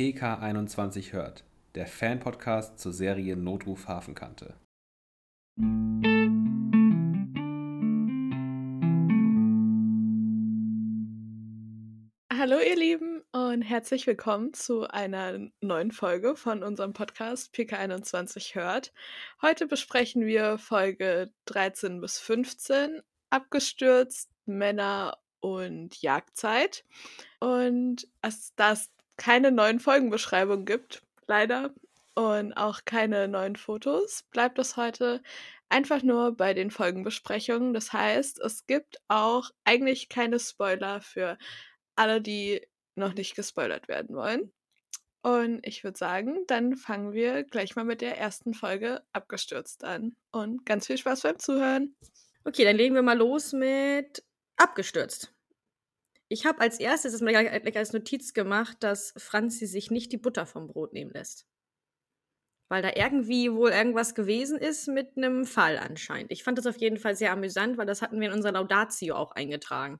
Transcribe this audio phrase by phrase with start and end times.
[0.00, 1.44] PK21 hört,
[1.74, 4.54] der Fan-Podcast zur Serie Notruf Hafenkante.
[12.32, 18.94] Hallo ihr Lieben und herzlich willkommen zu einer neuen Folge von unserem Podcast PK21 hört.
[19.42, 26.86] Heute besprechen wir Folge 13 bis 15, abgestürzt, Männer und Jagdzeit.
[27.38, 28.90] Und es, da es
[29.20, 31.74] keine neuen Folgenbeschreibungen gibt, leider,
[32.14, 35.22] und auch keine neuen Fotos, bleibt es heute
[35.68, 37.74] einfach nur bei den Folgenbesprechungen.
[37.74, 41.36] Das heißt, es gibt auch eigentlich keine Spoiler für
[41.96, 44.52] alle, die noch nicht gespoilert werden wollen.
[45.22, 50.16] Und ich würde sagen, dann fangen wir gleich mal mit der ersten Folge abgestürzt an.
[50.32, 51.94] Und ganz viel Spaß beim Zuhören.
[52.44, 54.24] Okay, dann legen wir mal los mit
[54.56, 55.30] abgestürzt.
[56.32, 60.16] Ich habe als erstes das mir gleich als Notiz gemacht, dass Franzi sich nicht die
[60.16, 61.44] Butter vom Brot nehmen lässt.
[62.68, 66.30] Weil da irgendwie wohl irgendwas gewesen ist mit einem Fall anscheinend.
[66.30, 69.16] Ich fand das auf jeden Fall sehr amüsant, weil das hatten wir in unserer Laudatio
[69.16, 69.98] auch eingetragen.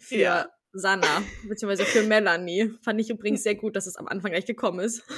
[0.00, 0.48] Für ja.
[0.72, 2.72] Sanna, beziehungsweise für Melanie.
[2.82, 5.04] Fand ich übrigens sehr gut, dass es am Anfang gleich gekommen ist.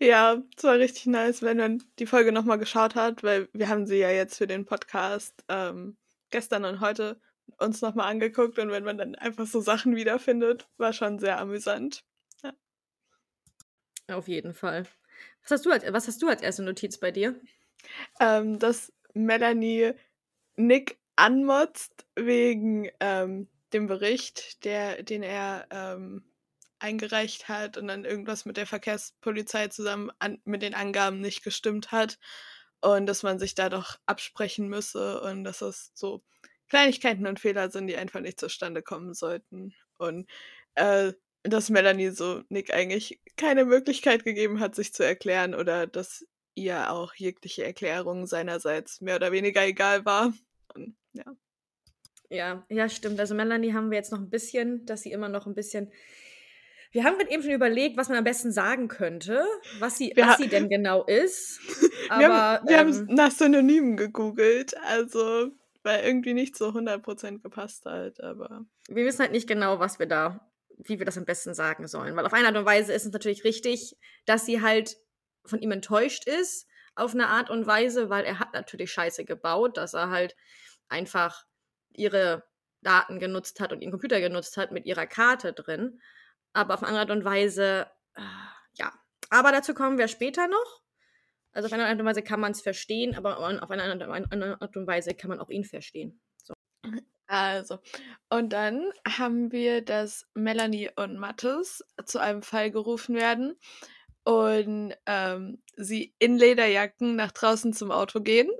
[0.00, 3.86] Ja, es war richtig nice, wenn man die Folge nochmal geschaut hat, weil wir haben
[3.86, 5.98] sie ja jetzt für den Podcast ähm,
[6.30, 7.20] gestern und heute
[7.58, 12.04] uns nochmal angeguckt und wenn man dann einfach so Sachen wiederfindet, war schon sehr amüsant.
[12.42, 12.52] Ja.
[14.08, 14.86] Auf jeden Fall.
[15.42, 17.38] Was hast du als, was hast du als erste Notiz bei dir?
[18.20, 19.92] Ähm, dass Melanie
[20.56, 26.24] Nick anmotzt wegen ähm, dem Bericht, der, den er ähm,
[26.78, 31.92] eingereicht hat und dann irgendwas mit der Verkehrspolizei zusammen an, mit den Angaben nicht gestimmt
[31.92, 32.18] hat
[32.80, 36.22] und dass man sich da doch absprechen müsse und dass es so
[36.68, 39.74] Kleinigkeiten und Fehler sind, die einfach nicht zustande kommen sollten.
[39.98, 40.28] Und
[40.74, 41.12] äh,
[41.44, 46.90] dass Melanie so Nick eigentlich keine Möglichkeit gegeben hat, sich zu erklären oder dass ihr
[46.90, 50.32] auch jegliche Erklärung seinerseits mehr oder weniger egal war.
[50.74, 51.24] Und, ja.
[52.30, 53.20] Ja, ja, stimmt.
[53.20, 55.92] Also Melanie haben wir jetzt noch ein bisschen, dass sie immer noch ein bisschen.
[56.90, 59.44] Wir haben eben schon überlegt, was man am besten sagen könnte,
[59.80, 61.60] was sie, was sie denn genau ist.
[62.08, 64.76] Aber, wir haben, wir ähm, haben nach Synonymen gegoogelt.
[64.78, 65.50] Also
[65.84, 68.64] weil irgendwie nicht so 100% gepasst halt, aber.
[68.88, 72.16] Wir wissen halt nicht genau, was wir da, wie wir das am besten sagen sollen.
[72.16, 74.96] Weil auf eine Art und Weise ist es natürlich richtig, dass sie halt
[75.44, 79.76] von ihm enttäuscht ist, auf eine Art und Weise, weil er hat natürlich Scheiße gebaut,
[79.76, 80.36] dass er halt
[80.88, 81.44] einfach
[81.92, 82.44] ihre
[82.82, 86.00] Daten genutzt hat und ihren Computer genutzt hat mit ihrer Karte drin.
[86.52, 88.22] Aber auf eine Art und Weise, äh,
[88.74, 88.92] ja.
[89.30, 90.83] Aber dazu kommen wir später noch.
[91.54, 94.76] Also auf eine Art und Weise kann man es verstehen, aber auf eine andere Art
[94.76, 96.20] und Weise kann man auch ihn verstehen.
[96.42, 96.54] So.
[97.26, 97.78] Also,
[98.28, 103.56] und dann haben wir, dass Melanie und Mattes zu einem Fall gerufen werden
[104.24, 108.50] und ähm, sie in Lederjacken nach draußen zum Auto gehen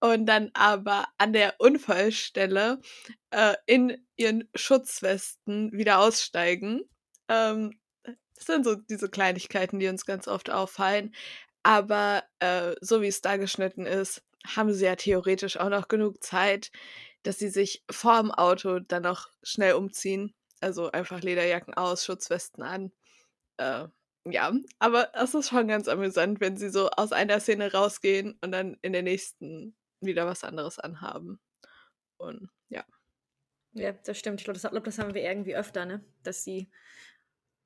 [0.00, 2.80] und dann aber an der Unfallstelle
[3.30, 6.82] äh, in ihren Schutzwesten wieder aussteigen.
[7.28, 7.78] Ähm,
[8.34, 11.14] das sind so diese Kleinigkeiten, die uns ganz oft auffallen.
[11.62, 16.22] Aber äh, so wie es da geschnitten ist, haben sie ja theoretisch auch noch genug
[16.22, 16.70] Zeit,
[17.22, 20.34] dass sie sich vorm Auto dann noch schnell umziehen.
[20.60, 22.92] Also einfach Lederjacken aus, Schutzwesten an.
[23.58, 23.88] Äh,
[24.24, 28.52] ja, aber es ist schon ganz amüsant, wenn sie so aus einer Szene rausgehen und
[28.52, 31.40] dann in der nächsten wieder was anderes anhaben.
[32.18, 32.84] Und ja.
[33.72, 34.40] Ja, das stimmt.
[34.40, 36.04] Ich glaube, das, glaub, das haben wir irgendwie öfter, ne?
[36.22, 36.70] Dass sie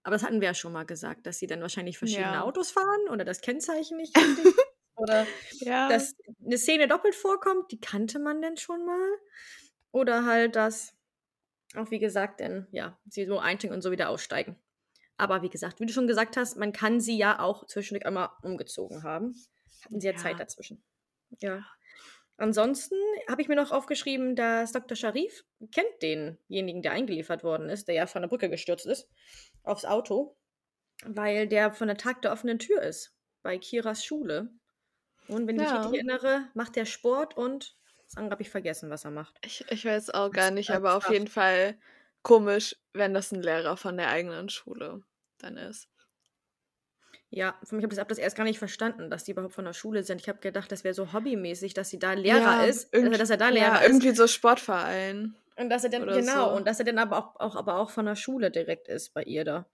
[0.05, 2.43] aber das hatten wir ja schon mal gesagt, dass sie dann wahrscheinlich verschiedene ja.
[2.43, 4.55] Autos fahren oder das Kennzeichen nicht richtig.
[4.97, 5.27] oder
[5.61, 5.89] ja.
[5.89, 9.09] dass eine Szene doppelt vorkommt, die kannte man denn schon mal.
[9.93, 10.95] Oder halt, dass
[11.75, 14.57] auch wie gesagt, denn ja, sie so einsteigen und so wieder aussteigen.
[15.17, 18.31] Aber wie gesagt, wie du schon gesagt hast, man kann sie ja auch zwischendurch einmal
[18.43, 19.35] umgezogen haben.
[19.85, 20.19] Hatten sie ja, ja.
[20.19, 20.85] Zeit dazwischen.
[21.41, 21.65] Ja.
[22.37, 22.97] Ansonsten
[23.29, 24.97] habe ich mir noch aufgeschrieben, dass Dr.
[24.97, 29.09] Sharif kennt denjenigen, der eingeliefert worden ist, der ja von der Brücke gestürzt ist,
[29.65, 30.37] aufs Auto,
[31.05, 34.51] weil der von der Tag der offenen Tür ist, bei Kiras Schule.
[35.29, 35.65] Und wenn ja.
[35.65, 39.11] ich mich richtig erinnere, macht der Sport und das andere habe ich vergessen, was er
[39.11, 39.35] macht.
[39.45, 41.77] Ich, ich weiß auch gar nicht, aber auf jeden Fall
[42.23, 45.03] komisch, wenn das ein Lehrer von der eigenen Schule
[45.39, 45.89] dann ist.
[47.31, 49.65] Ja, für mich habe ich das, das erst gar nicht verstanden, dass die überhaupt von
[49.65, 50.21] der Schule sind.
[50.21, 53.31] Ich habe gedacht, das wäre so hobbymäßig, dass sie da Lehrer ja, ist, also, dass
[53.31, 53.89] er da Lehrer ja, ist.
[53.89, 55.35] irgendwie so Sportverein.
[55.57, 56.57] Und dass er dann, genau, so.
[56.57, 59.23] und dass er dann aber auch, auch, aber auch von der Schule direkt ist bei
[59.23, 59.67] ihr da.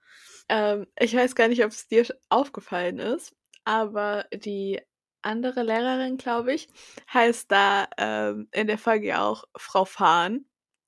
[0.49, 3.35] Ähm, ich weiß gar nicht, ob es dir aufgefallen ist,
[3.65, 4.81] aber die
[5.23, 6.69] andere Lehrerin, glaube ich,
[7.13, 10.47] heißt da ähm, in der Folge auch Frau Fahn.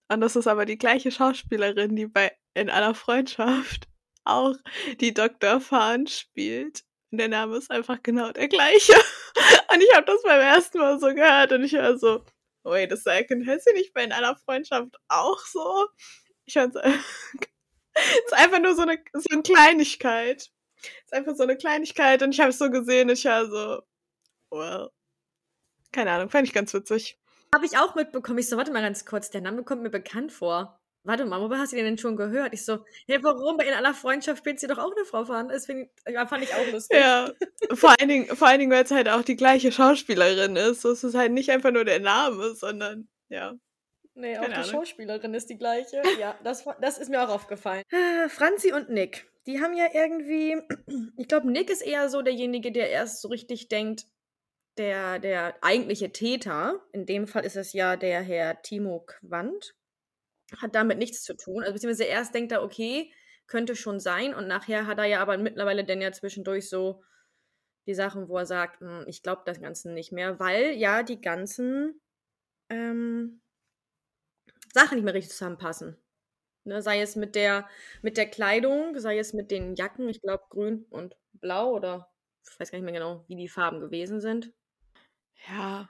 [0.09, 3.89] Und das ist aber die gleiche Schauspielerin, die bei In aller Freundschaft
[4.25, 4.55] auch
[5.01, 5.61] die Dr.
[5.61, 6.85] Fahn spielt.
[7.11, 8.95] Der Name ist einfach genau der gleiche.
[9.73, 12.23] Und ich habe das beim ersten Mal so gehört und ich war so,
[12.65, 15.89] wait a second, heißt sie nicht bei in einer Freundschaft auch so?
[16.45, 16.77] Ich fand's
[18.27, 20.51] ist einfach nur so eine, so eine Kleinigkeit.
[21.05, 23.83] Ist einfach so eine Kleinigkeit und ich habe es so gesehen, ich war so,
[24.51, 24.91] well,
[25.93, 27.19] keine Ahnung, fand ich ganz witzig.
[27.55, 28.39] Habe ich auch mitbekommen.
[28.39, 30.82] Ich so, warte mal ganz kurz, der Name kommt mir bekannt vor.
[31.05, 32.55] Warte mal, wo hast du den denn schon gehört?
[32.55, 33.59] Ich so, hey, warum?
[33.59, 35.49] In aller Freundschaft spielt sie doch auch eine Frau fahren.
[35.49, 36.97] Das find, ja, fand ich auch lustig.
[36.99, 37.29] Ja,
[37.73, 40.85] vor allen Dingen, vor allen Dingen weil es halt auch die gleiche Schauspielerin ist.
[40.85, 43.55] Es ist halt nicht einfach nur der Name, sondern, ja.
[44.15, 46.03] Nee, auch die Schauspielerin ist die gleiche.
[46.21, 47.83] Ja, das, das ist mir auch aufgefallen.
[47.91, 50.57] Äh, Franzi und Nick, die haben ja irgendwie,
[51.17, 54.07] ich glaube, Nick ist eher so derjenige, der erst so richtig denkt,
[54.79, 59.75] der, der eigentliche Täter, in dem Fall ist es ja der Herr Timo Quandt,
[60.61, 61.63] hat damit nichts zu tun.
[61.63, 63.13] Also beziehungsweise erst denkt er, okay,
[63.47, 64.35] könnte schon sein.
[64.35, 67.03] Und nachher hat er ja aber mittlerweile dann ja zwischendurch so
[67.87, 71.21] die Sachen, wo er sagt, hm, ich glaube das Ganze nicht mehr, weil ja die
[71.21, 72.01] ganzen
[72.71, 73.43] ähm,
[74.73, 75.97] Sachen nicht mehr richtig zusammenpassen.
[76.65, 77.69] Ne, sei es mit der,
[78.03, 82.09] mit der Kleidung, sei es mit den Jacken, ich glaube grün und blau oder
[82.49, 84.53] ich weiß gar nicht mehr genau, wie die Farben gewesen sind.
[85.49, 85.89] Ja,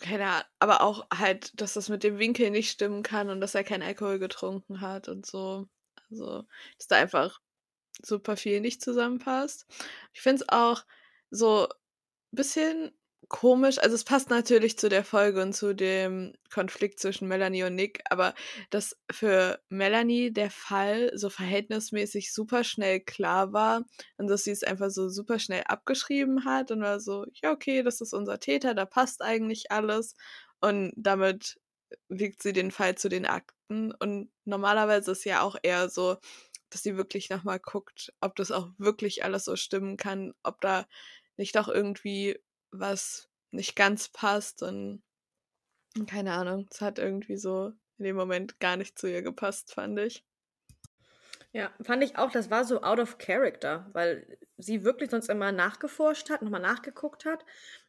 [0.00, 3.54] keine Ahnung, aber auch halt, dass das mit dem Winkel nicht stimmen kann und dass
[3.54, 5.68] er keinen Alkohol getrunken hat und so.
[6.10, 6.44] Also,
[6.78, 7.40] dass da einfach
[8.02, 9.66] super viel nicht zusammenpasst.
[10.12, 10.84] Ich finde es auch
[11.30, 12.92] so ein bisschen
[13.28, 13.78] komisch.
[13.78, 18.00] Also es passt natürlich zu der Folge und zu dem Konflikt zwischen Melanie und Nick,
[18.10, 18.34] aber
[18.70, 23.84] dass für Melanie der Fall so verhältnismäßig super schnell klar war
[24.16, 27.82] und dass sie es einfach so super schnell abgeschrieben hat und war so, ja, okay,
[27.82, 30.14] das ist unser Täter, da passt eigentlich alles.
[30.60, 31.60] Und damit
[32.08, 33.92] wiegt sie den Fall zu den Akten.
[33.92, 36.16] Und normalerweise ist ja auch eher so,
[36.70, 40.86] dass sie wirklich nochmal guckt, ob das auch wirklich alles so stimmen kann, ob da
[41.36, 42.38] nicht doch irgendwie
[42.70, 45.02] was nicht ganz passt und
[46.06, 49.98] keine Ahnung, es hat irgendwie so in dem Moment gar nicht zu ihr gepasst, fand
[49.98, 50.24] ich.
[51.52, 55.50] Ja, fand ich auch, das war so out of character, weil sie wirklich sonst immer
[55.50, 57.44] nachgeforscht hat, nochmal nachgeguckt hat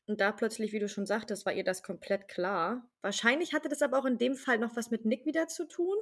[0.08, 2.90] und da plötzlich, wie du schon sagtest, war ihr das komplett klar.
[3.02, 5.98] Wahrscheinlich hatte das aber auch in dem Fall noch was mit Nick wieder zu tun.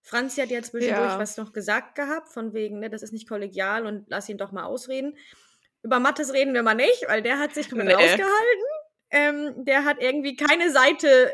[0.00, 1.18] Franzi hat ja zwischendurch ja.
[1.18, 4.50] was noch gesagt gehabt, von wegen, ne, das ist nicht kollegial und lass ihn doch
[4.50, 5.16] mal ausreden.
[5.82, 8.04] Über Mattes reden wir mal nicht, weil der hat sich komplett nee.
[8.04, 8.64] ausgehalten.
[9.10, 11.32] Ähm, der hat irgendwie keine Seite,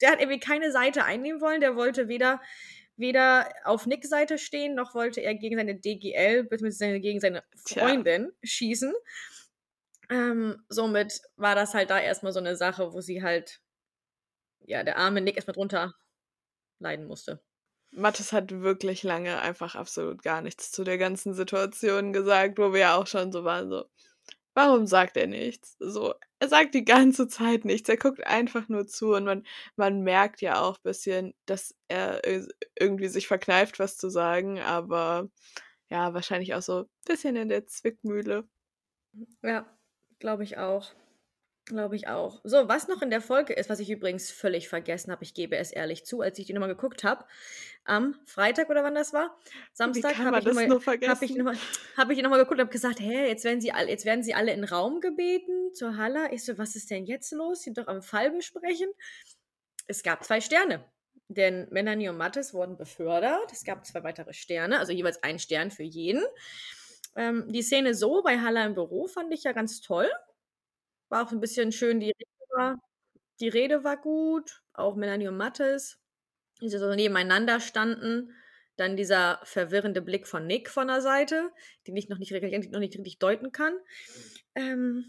[0.00, 1.60] der hat irgendwie keine Seite einnehmen wollen.
[1.60, 2.40] Der wollte weder,
[2.96, 8.28] weder auf Nicks Seite stehen, noch wollte er gegen seine DGL, beziehungsweise gegen seine Freundin
[8.28, 8.38] Tja.
[8.42, 8.94] schießen.
[10.10, 13.60] Ähm, somit war das halt da erstmal so eine Sache, wo sie halt,
[14.60, 15.94] ja, der arme Nick erstmal drunter
[16.78, 17.42] leiden musste.
[17.92, 22.80] Mathis hat wirklich lange einfach absolut gar nichts zu der ganzen Situation gesagt, wo wir
[22.80, 23.84] ja auch schon so waren, so,
[24.54, 25.76] warum sagt er nichts?
[25.78, 29.46] So, er sagt die ganze Zeit nichts, er guckt einfach nur zu und man,
[29.76, 32.22] man merkt ja auch ein bisschen, dass er
[32.78, 35.28] irgendwie sich verkneift, was zu sagen, aber
[35.90, 38.48] ja, wahrscheinlich auch so ein bisschen in der Zwickmühle.
[39.42, 39.66] Ja,
[40.18, 40.90] glaube ich auch.
[41.66, 42.40] Glaube ich auch.
[42.42, 45.56] So, was noch in der Folge ist, was ich übrigens völlig vergessen habe, ich gebe
[45.56, 47.24] es ehrlich zu, als ich die nochmal geguckt habe,
[47.84, 49.36] am Freitag oder wann das war,
[49.72, 50.68] Samstag, habe ich nochmal
[51.08, 51.54] hab ich noch
[51.96, 54.34] hab ich noch geguckt und habe gesagt, hä, jetzt werden, sie alle, jetzt werden sie
[54.34, 56.32] alle in den Raum gebeten zur Halle.
[56.32, 57.62] Ich so, was ist denn jetzt los?
[57.62, 58.88] Sie doch am Fall besprechen.
[59.86, 60.84] Es gab zwei Sterne,
[61.28, 63.52] denn Melanie und Mattes wurden befördert.
[63.52, 66.24] Es gab zwei weitere Sterne, also jeweils ein Stern für jeden.
[67.14, 70.10] Ähm, die Szene so bei Haller im Büro fand ich ja ganz toll.
[71.12, 72.78] War auch ein bisschen schön, die Rede war,
[73.38, 75.98] die Rede war gut, auch Melanie und Mattes,
[76.62, 78.34] die so nebeneinander standen.
[78.76, 81.50] Dann dieser verwirrende Blick von Nick von der Seite,
[81.86, 83.74] den ich noch nicht, noch nicht richtig deuten kann.
[84.54, 85.04] Ähm,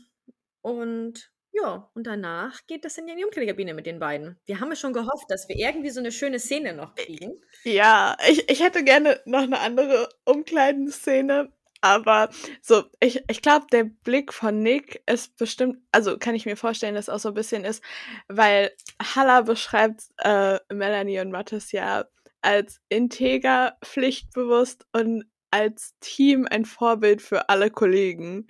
[0.60, 4.38] und ja, und danach geht das in die Umkleidekabine mit den beiden.
[4.45, 7.41] Wir haben ja schon gehofft, dass wir irgendwie so eine schöne Szene noch kriegen.
[7.63, 11.53] Ja, ich, ich hätte gerne noch eine andere Umkleidenszene.
[11.83, 12.29] Aber
[12.61, 16.95] so, ich, ich glaube, der Blick von Nick ist bestimmt, also kann ich mir vorstellen,
[16.95, 17.83] dass auch so ein bisschen ist,
[18.29, 18.71] weil
[19.01, 22.05] Halla beschreibt äh, Melanie und Mattes ja
[22.41, 28.47] als integer, pflichtbewusst und als Team ein Vorbild für alle Kollegen.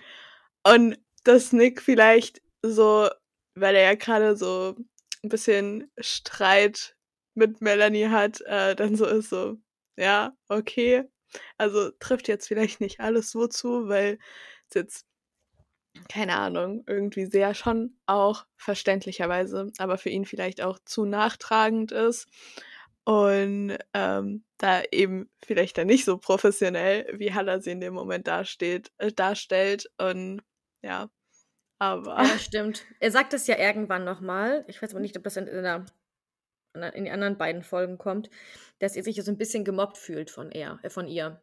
[0.64, 3.10] Und dass Nick vielleicht so,
[3.56, 4.76] weil er ja gerade so
[5.24, 6.96] ein bisschen Streit
[7.34, 9.58] mit Melanie hat, äh, dann so ist so,
[9.98, 11.06] ja, okay,
[11.58, 14.20] also trifft jetzt vielleicht nicht alles so zu, weil
[14.70, 15.06] es jetzt,
[16.10, 22.28] keine Ahnung, irgendwie sehr schon auch verständlicherweise, aber für ihn vielleicht auch zu nachtragend ist.
[23.06, 28.28] und ähm, da eben vielleicht dann nicht so professionell, wie Halla sie in dem Moment
[28.28, 29.90] dasteht, äh, darstellt.
[29.98, 30.42] Und
[30.82, 31.10] ja,
[31.80, 32.24] aber.
[32.24, 32.86] Ja, stimmt.
[33.00, 34.64] Er sagt es ja irgendwann nochmal.
[34.68, 35.86] Ich weiß aber nicht, ob das in, in, der,
[36.74, 38.30] in, den anderen beiden Folgen kommt,
[38.80, 41.42] dass er sich so ein bisschen gemobbt fühlt von er, äh, von ihr.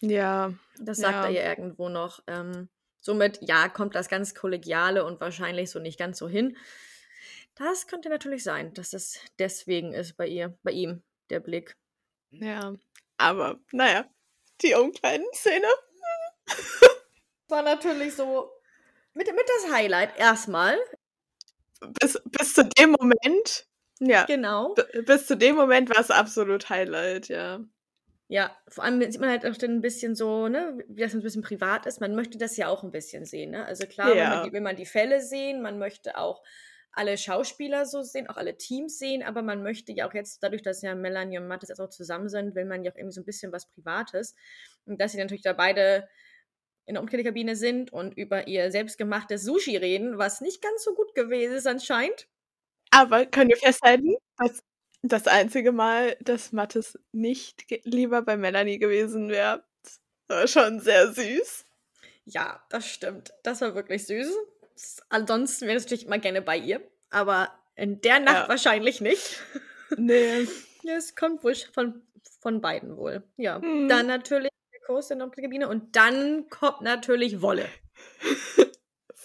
[0.00, 0.52] Ja.
[0.78, 1.24] Das sagt ja.
[1.24, 2.22] er ja irgendwo noch.
[2.26, 2.68] Ähm,
[3.00, 6.56] somit, ja, kommt das ganz Kollegiale und wahrscheinlich so nicht ganz so hin.
[7.54, 11.76] Das könnte natürlich sein, dass es deswegen ist bei ihr, bei ihm, der Blick.
[12.30, 12.74] Ja,
[13.18, 14.06] aber naja,
[14.62, 15.68] die Umkleiden-Szene.
[17.48, 18.50] War natürlich so
[19.14, 20.78] mit, mit das Highlight erstmal.
[22.00, 23.66] Bis, bis zu dem Moment.
[24.00, 24.24] Ja.
[24.24, 24.74] Genau.
[25.06, 27.60] Bis zu dem Moment war es absolut Highlight, ja.
[28.28, 31.22] Ja, vor allem sieht man halt auch dann ein bisschen so, ne, wie das ein
[31.22, 32.00] bisschen privat ist.
[32.00, 33.66] Man möchte das ja auch ein bisschen sehen, ne?
[33.66, 34.36] Also klar, ja.
[34.36, 36.42] man die, will man die Fälle sehen, man möchte auch
[36.92, 40.62] alle Schauspieler so sehen, auch alle Teams sehen, aber man möchte ja auch jetzt, dadurch,
[40.62, 43.20] dass ja Melanie und Mattes jetzt auch zusammen sind, will man ja auch irgendwie so
[43.20, 44.34] ein bisschen was Privates.
[44.84, 46.08] Und dass sie natürlich da beide
[46.86, 51.14] in der Umkleidekabine sind und über ihr selbstgemachtes Sushi reden, was nicht ganz so gut
[51.14, 52.28] gewesen ist anscheinend.
[52.92, 54.62] Aber können wir festhalten, dass
[55.02, 59.64] das einzige Mal, dass Mattes nicht lieber bei Melanie gewesen wäre,
[60.28, 61.64] war schon sehr süß.
[62.24, 63.32] Ja, das stimmt.
[63.42, 64.36] Das war wirklich süß.
[65.08, 66.80] Ansonsten wäre es natürlich immer gerne bei ihr.
[67.10, 68.48] Aber in der Nacht ja.
[68.48, 69.42] wahrscheinlich nicht.
[69.96, 70.46] Nee.
[70.82, 72.02] ja, es kommt wohl von,
[72.40, 73.22] von beiden wohl.
[73.36, 73.58] Ja.
[73.58, 73.88] Mhm.
[73.88, 77.68] Dann natürlich der Kurs in der Kabine und dann kommt natürlich Wolle.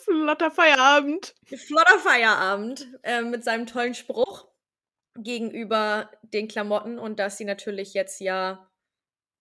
[0.07, 1.35] Flotter Feierabend.
[1.45, 4.47] Flotter Feierabend äh, mit seinem tollen Spruch
[5.15, 8.69] gegenüber den Klamotten und dass sie natürlich jetzt ja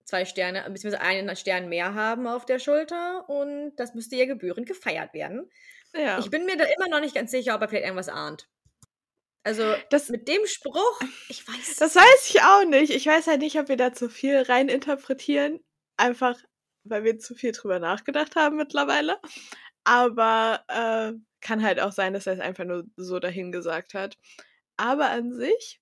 [0.05, 4.67] zwei Sterne, beziehungsweise einen Stern mehr haben auf der Schulter und das müsste ihr gebührend
[4.67, 5.51] gefeiert werden.
[5.95, 6.19] Ja.
[6.19, 8.49] Ich bin mir da immer noch nicht ganz sicher, ob er vielleicht irgendwas ahnt.
[9.43, 11.77] Also das, mit dem Spruch, ich weiß.
[11.77, 12.91] Das weiß ich auch nicht.
[12.91, 15.61] Ich weiß halt nicht, ob wir da zu viel rein interpretieren.
[15.97, 16.37] Einfach,
[16.83, 19.21] weil wir zu viel drüber nachgedacht haben mittlerweile.
[19.87, 24.19] Aber äh, kann halt auch sein, dass er es einfach nur so dahingesagt hat.
[24.77, 25.81] Aber an sich,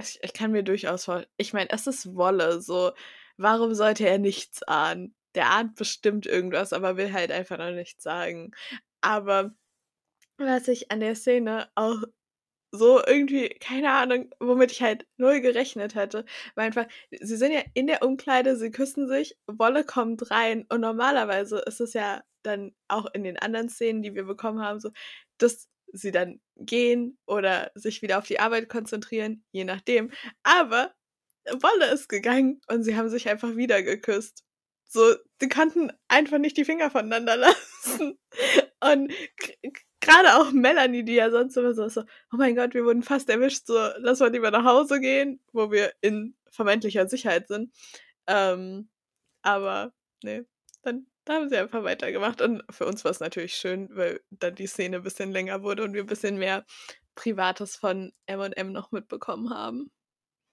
[0.00, 2.92] ich, ich kann mir durchaus vorstellen, ich meine, es ist Wolle, so,
[3.38, 5.14] warum sollte er nichts ahnen?
[5.34, 8.52] Der ahnt bestimmt irgendwas, aber will halt einfach noch nichts sagen.
[9.00, 9.54] Aber
[10.38, 12.02] was ich an der Szene auch
[12.72, 16.86] so irgendwie, keine Ahnung, womit ich halt null gerechnet hätte, war einfach,
[17.20, 21.80] sie sind ja in der Umkleide, sie küssen sich, Wolle kommt rein und normalerweise ist
[21.80, 24.90] es ja dann auch in den anderen Szenen, die wir bekommen haben, so,
[25.38, 30.10] dass sie dann gehen oder sich wieder auf die Arbeit konzentrieren, je nachdem.
[30.42, 30.92] Aber
[31.44, 34.44] Wolle ist gegangen und sie haben sich einfach wieder geküsst.
[34.88, 38.18] So, sie konnten einfach nicht die Finger voneinander lassen.
[38.80, 39.12] Und
[40.00, 43.28] gerade auch Melanie, die ja sonst immer so, so, oh mein Gott, wir wurden fast
[43.28, 47.72] erwischt, so, lass mal lieber nach Hause gehen, wo wir in vermeintlicher Sicherheit sind.
[48.26, 48.88] Ähm,
[49.42, 50.44] aber, nee,
[50.82, 52.40] dann da haben sie einfach weitergemacht.
[52.40, 55.82] Und für uns war es natürlich schön, weil dann die Szene ein bisschen länger wurde
[55.82, 56.64] und wir ein bisschen mehr
[57.14, 59.90] Privates von MM noch mitbekommen haben.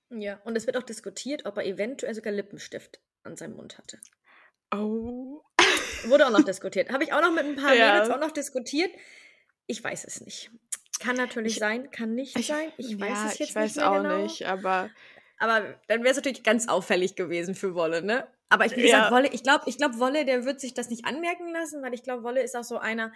[0.10, 4.00] Ja, und es wird auch diskutiert, ob er eventuell sogar Lippenstift an seinem Mund hatte.
[4.76, 5.42] Oh.
[6.06, 6.92] Wurde auch noch diskutiert.
[6.92, 7.94] Habe ich auch noch mit ein paar ja.
[7.94, 8.92] Mädels auch noch diskutiert.
[9.68, 10.52] Ich weiß es nicht.
[11.00, 12.72] Kann natürlich ich, sein, kann nicht ich, sein.
[12.78, 14.24] Ich weiß ja, es jetzt ich weiß nicht mehr auch genau.
[14.24, 14.90] nicht, aber.
[15.38, 18.28] Aber dann wäre es natürlich ganz auffällig gewesen für Wolle, ne?
[18.54, 19.12] Aber ich, wie gesagt, ja.
[19.12, 22.04] Wolle, ich glaube, ich glaub, Wolle, der wird sich das nicht anmerken lassen, weil ich
[22.04, 23.12] glaube, Wolle ist auch so einer,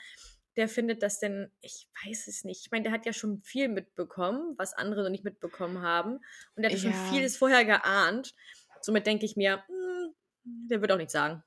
[0.56, 2.62] der findet das denn, ich weiß es nicht.
[2.66, 6.16] Ich meine, der hat ja schon viel mitbekommen, was andere noch nicht mitbekommen haben.
[6.56, 6.92] Und der hat ja.
[6.92, 8.34] schon vieles vorher geahnt.
[8.82, 11.44] Somit denke ich mir, mh, hm, der wird auch nichts sagen.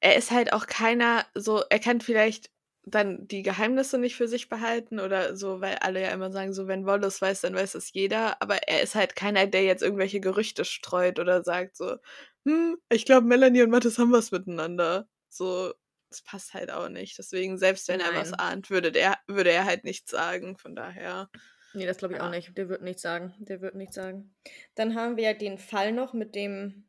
[0.00, 2.50] Er ist halt auch keiner, so, er kann vielleicht
[2.86, 6.68] dann die Geheimnisse nicht für sich behalten oder so, weil alle ja immer sagen, so
[6.68, 10.20] wenn Wallace weiß, dann weiß es jeder, aber er ist halt keiner, der jetzt irgendwelche
[10.20, 11.96] Gerüchte streut oder sagt so,
[12.44, 15.08] hm, ich glaube Melanie und Mathis haben was miteinander.
[15.28, 15.72] So,
[16.10, 17.18] das passt halt auch nicht.
[17.18, 18.14] Deswegen, selbst wenn Nein.
[18.14, 21.28] er was ahnt, würde, der, würde er halt nichts sagen, von daher.
[21.72, 22.26] Nee, das glaube ich ja.
[22.26, 22.56] auch nicht.
[22.56, 23.34] Der wird nichts sagen.
[23.38, 24.34] Der wird nichts sagen.
[24.76, 26.88] Dann haben wir ja den Fall noch mit dem,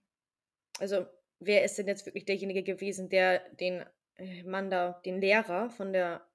[0.79, 1.05] also
[1.39, 3.83] wer ist denn jetzt wirklich derjenige gewesen, der den
[4.17, 6.27] äh, Mann da, den Lehrer von der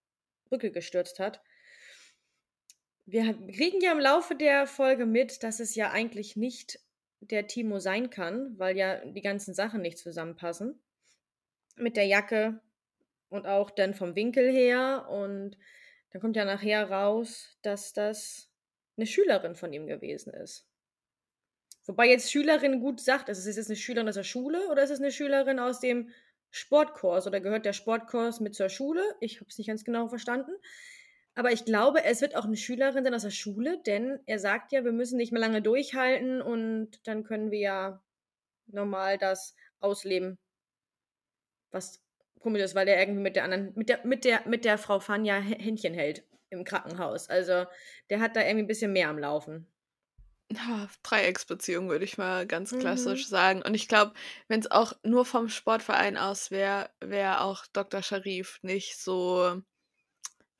[0.48, 1.40] Brücke gestürzt hat.
[3.06, 6.80] Wir kriegen ja im Laufe der Folge mit, dass es ja eigentlich nicht
[7.20, 10.80] der Timo sein kann, weil ja die ganzen Sachen nicht zusammenpassen.
[11.76, 12.60] Mit der Jacke
[13.28, 15.06] und auch dann vom Winkel her.
[15.10, 15.56] Und
[16.10, 18.50] dann kommt ja nachher raus, dass das
[18.96, 20.66] eine Schülerin von ihm gewesen ist.
[21.86, 24.90] Wobei jetzt Schülerin gut sagt, ist es jetzt eine Schülerin aus der Schule oder ist
[24.90, 26.10] es eine Schülerin aus dem
[26.50, 29.02] Sportkurs oder gehört der Sportkurs mit zur Schule?
[29.20, 30.52] Ich habe es nicht ganz genau verstanden.
[31.34, 34.72] Aber ich glaube, es wird auch eine Schülerin sein aus der Schule, denn er sagt
[34.72, 38.02] ja, wir müssen nicht mehr lange durchhalten und dann können wir ja
[38.66, 40.38] normal das ausleben.
[41.70, 42.02] Was
[42.40, 44.98] komisch ist, weil der irgendwie mit der anderen, mit der, mit der, mit der Frau
[44.98, 47.28] Fanja Händchen hält im Krankenhaus.
[47.28, 47.66] Also
[48.10, 49.66] der hat da irgendwie ein bisschen mehr am Laufen.
[50.52, 53.30] Ja, Dreiecksbeziehung würde ich mal ganz klassisch mhm.
[53.30, 53.62] sagen.
[53.62, 54.14] Und ich glaube,
[54.48, 58.02] wenn es auch nur vom Sportverein aus wäre, wäre auch Dr.
[58.02, 59.62] Sharif nicht so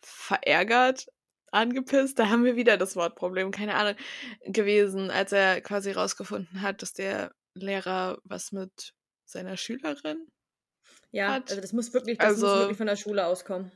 [0.02, 1.06] verärgert,
[1.52, 2.18] angepisst.
[2.18, 3.96] Da haben wir wieder das Wortproblem, keine Ahnung,
[4.44, 10.26] gewesen, als er quasi rausgefunden hat, dass der Lehrer was mit seiner Schülerin
[11.12, 11.50] ja, hat.
[11.50, 13.72] also das muss wirklich, das also, muss wirklich von der Schule auskommen.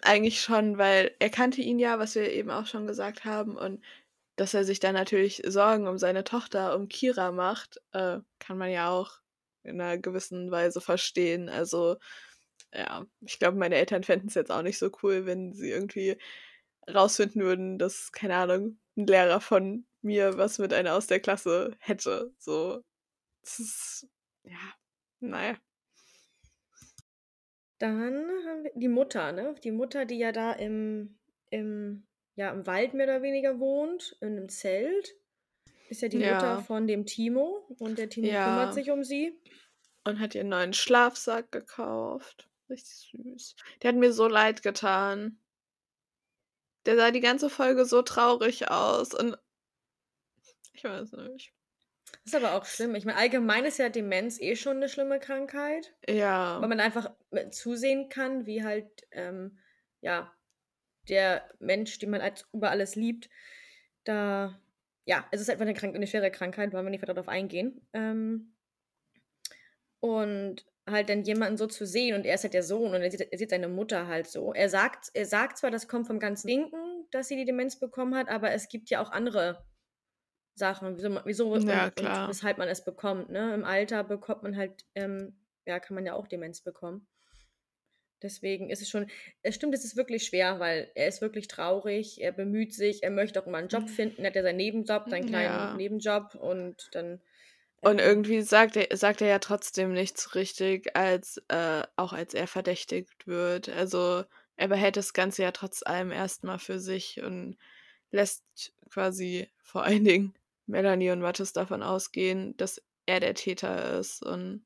[0.00, 3.82] Eigentlich schon, weil er kannte ihn ja, was wir eben auch schon gesagt haben, und
[4.36, 8.70] dass er sich dann natürlich Sorgen um seine Tochter, um Kira macht, äh, kann man
[8.70, 9.18] ja auch
[9.62, 11.48] in einer gewissen Weise verstehen.
[11.48, 11.98] Also
[12.74, 16.16] ja, ich glaube, meine Eltern fänden es jetzt auch nicht so cool, wenn sie irgendwie
[16.92, 21.76] rausfinden würden, dass, keine Ahnung, ein Lehrer von mir was mit einer aus der Klasse
[21.78, 22.32] hätte.
[22.38, 22.82] So,
[23.42, 24.08] das ist,
[24.44, 24.74] ja,
[25.20, 25.56] naja.
[27.78, 29.54] Dann haben wir die Mutter, ne?
[29.64, 31.18] Die Mutter, die ja da im,
[31.50, 35.14] im, ja, im Wald mehr oder weniger wohnt, in einem Zelt.
[35.88, 36.34] Ist ja die ja.
[36.34, 38.44] Mutter von dem Timo und der Timo ja.
[38.44, 39.38] kümmert sich um sie.
[40.04, 42.48] Und hat ihr einen neuen Schlafsack gekauft.
[42.72, 43.56] Richtig süß.
[43.82, 45.38] Der hat mir so leid getan.
[46.86, 49.36] Der sah die ganze Folge so traurig aus und
[50.72, 51.52] ich weiß nicht.
[52.24, 52.94] Das ist aber auch schlimm.
[52.94, 55.94] Ich meine, allgemein ist ja Demenz eh schon eine schlimme Krankheit.
[56.08, 56.60] Ja.
[56.60, 57.10] Weil man einfach
[57.50, 59.58] zusehen kann, wie halt, ähm,
[60.00, 60.32] ja,
[61.08, 63.28] der Mensch, den man als über alles liebt,
[64.04, 64.60] da,
[65.04, 67.86] ja, es ist einfach eine, eine schwere Krankheit, wollen wir nicht weiter darauf eingehen.
[67.92, 68.54] Ähm,
[70.00, 73.10] und halt dann jemanden so zu sehen und er ist halt der Sohn und er
[73.10, 74.52] sieht, er sieht seine Mutter halt so.
[74.52, 78.14] Er sagt, er sagt zwar, das kommt vom ganzen Linken, dass sie die Demenz bekommen
[78.14, 79.64] hat, aber es gibt ja auch andere
[80.54, 83.30] Sachen, wieso, wieso ja, und, und, weshalb man es bekommt.
[83.30, 83.54] Ne?
[83.54, 87.06] Im Alter bekommt man halt, ähm, ja, kann man ja auch Demenz bekommen.
[88.22, 89.08] Deswegen ist es schon,
[89.42, 93.10] es stimmt, es ist wirklich schwer, weil er ist wirklich traurig, er bemüht sich, er
[93.10, 93.88] möchte auch immer einen Job mhm.
[93.88, 95.74] finden, er hat ja seinen Nebenjob, seinen kleinen ja.
[95.74, 97.20] Nebenjob und dann
[97.82, 102.46] und irgendwie sagt er, sagt er ja trotzdem nichts richtig, als äh, auch als er
[102.46, 103.68] verdächtigt wird.
[103.68, 104.24] Also
[104.56, 107.56] er behält das Ganze ja trotz allem erstmal für sich und
[108.12, 108.44] lässt
[108.88, 110.34] quasi vor allen Dingen
[110.66, 114.22] Melanie und Mattes davon ausgehen, dass er der Täter ist.
[114.22, 114.64] Und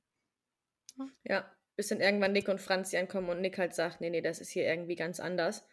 [1.25, 4.41] ja, bis dann irgendwann Nick und Franzi ankommen und Nick halt sagt, nee, nee, das
[4.41, 5.67] ist hier irgendwie ganz anders.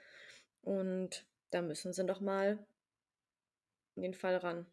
[0.62, 2.66] Und da müssen sie doch mal
[3.96, 4.66] in den Fall ran.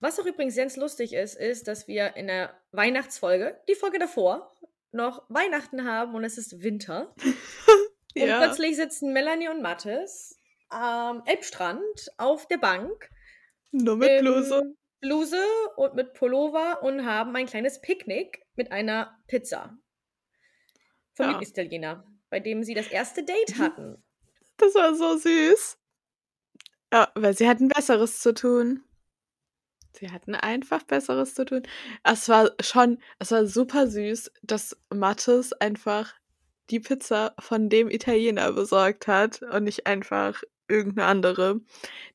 [0.00, 4.52] Was auch übrigens ganz lustig ist, ist, dass wir in der Weihnachtsfolge, die Folge davor,
[4.92, 7.14] noch Weihnachten haben und es ist Winter.
[8.14, 8.38] ja.
[8.38, 13.10] Und plötzlich sitzen Melanie und Mattes am Elbstrand auf der Bank.
[13.70, 14.74] Nur mit Bluse.
[15.00, 15.44] Bluse
[15.76, 19.76] und mit Pullover und haben ein kleines Picknick mit einer Pizza.
[21.14, 21.40] Vom ja.
[21.42, 24.02] Italiener, bei dem sie das erste Date hatten.
[24.56, 25.78] Das war so süß.
[26.92, 28.84] Ja, weil sie hatten Besseres zu tun.
[29.92, 31.62] Sie hatten einfach Besseres zu tun.
[32.02, 36.14] Es war schon, es war super süß, dass Mattes einfach
[36.70, 41.60] die Pizza von dem Italiener besorgt hat und nicht einfach irgendeine andere.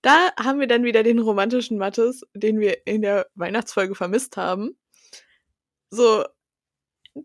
[0.02, 4.78] Da haben wir dann wieder den romantischen Mattes, den wir in der Weihnachtsfolge vermisst haben.
[5.92, 6.26] So,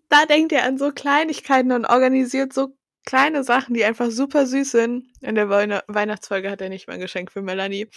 [0.09, 4.71] da denkt er an so Kleinigkeiten und organisiert so kleine Sachen, die einfach super süß
[4.71, 5.09] sind.
[5.21, 7.88] In der Weihnachtsfolge hat er nicht mal ein Geschenk für Melanie.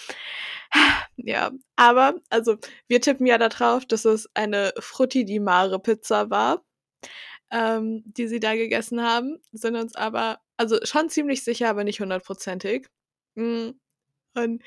[1.17, 2.57] Ja, aber, also,
[2.89, 6.65] wir tippen ja darauf, dass es eine Frutti di Mare Pizza war,
[7.51, 12.01] ähm, die sie da gegessen haben, sind uns aber, also schon ziemlich sicher, aber nicht
[12.01, 12.87] hundertprozentig.
[13.35, 13.71] Mm,
[14.35, 14.63] und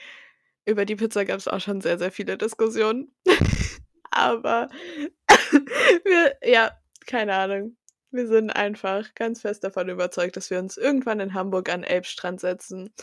[0.66, 3.14] über die Pizza gab es auch schon sehr, sehr viele Diskussionen.
[4.10, 4.68] aber,
[6.04, 6.72] wir, ja,
[7.06, 7.77] keine Ahnung.
[8.10, 12.40] Wir sind einfach ganz fest davon überzeugt, dass wir uns irgendwann in Hamburg an Elbstrand
[12.40, 12.94] setzen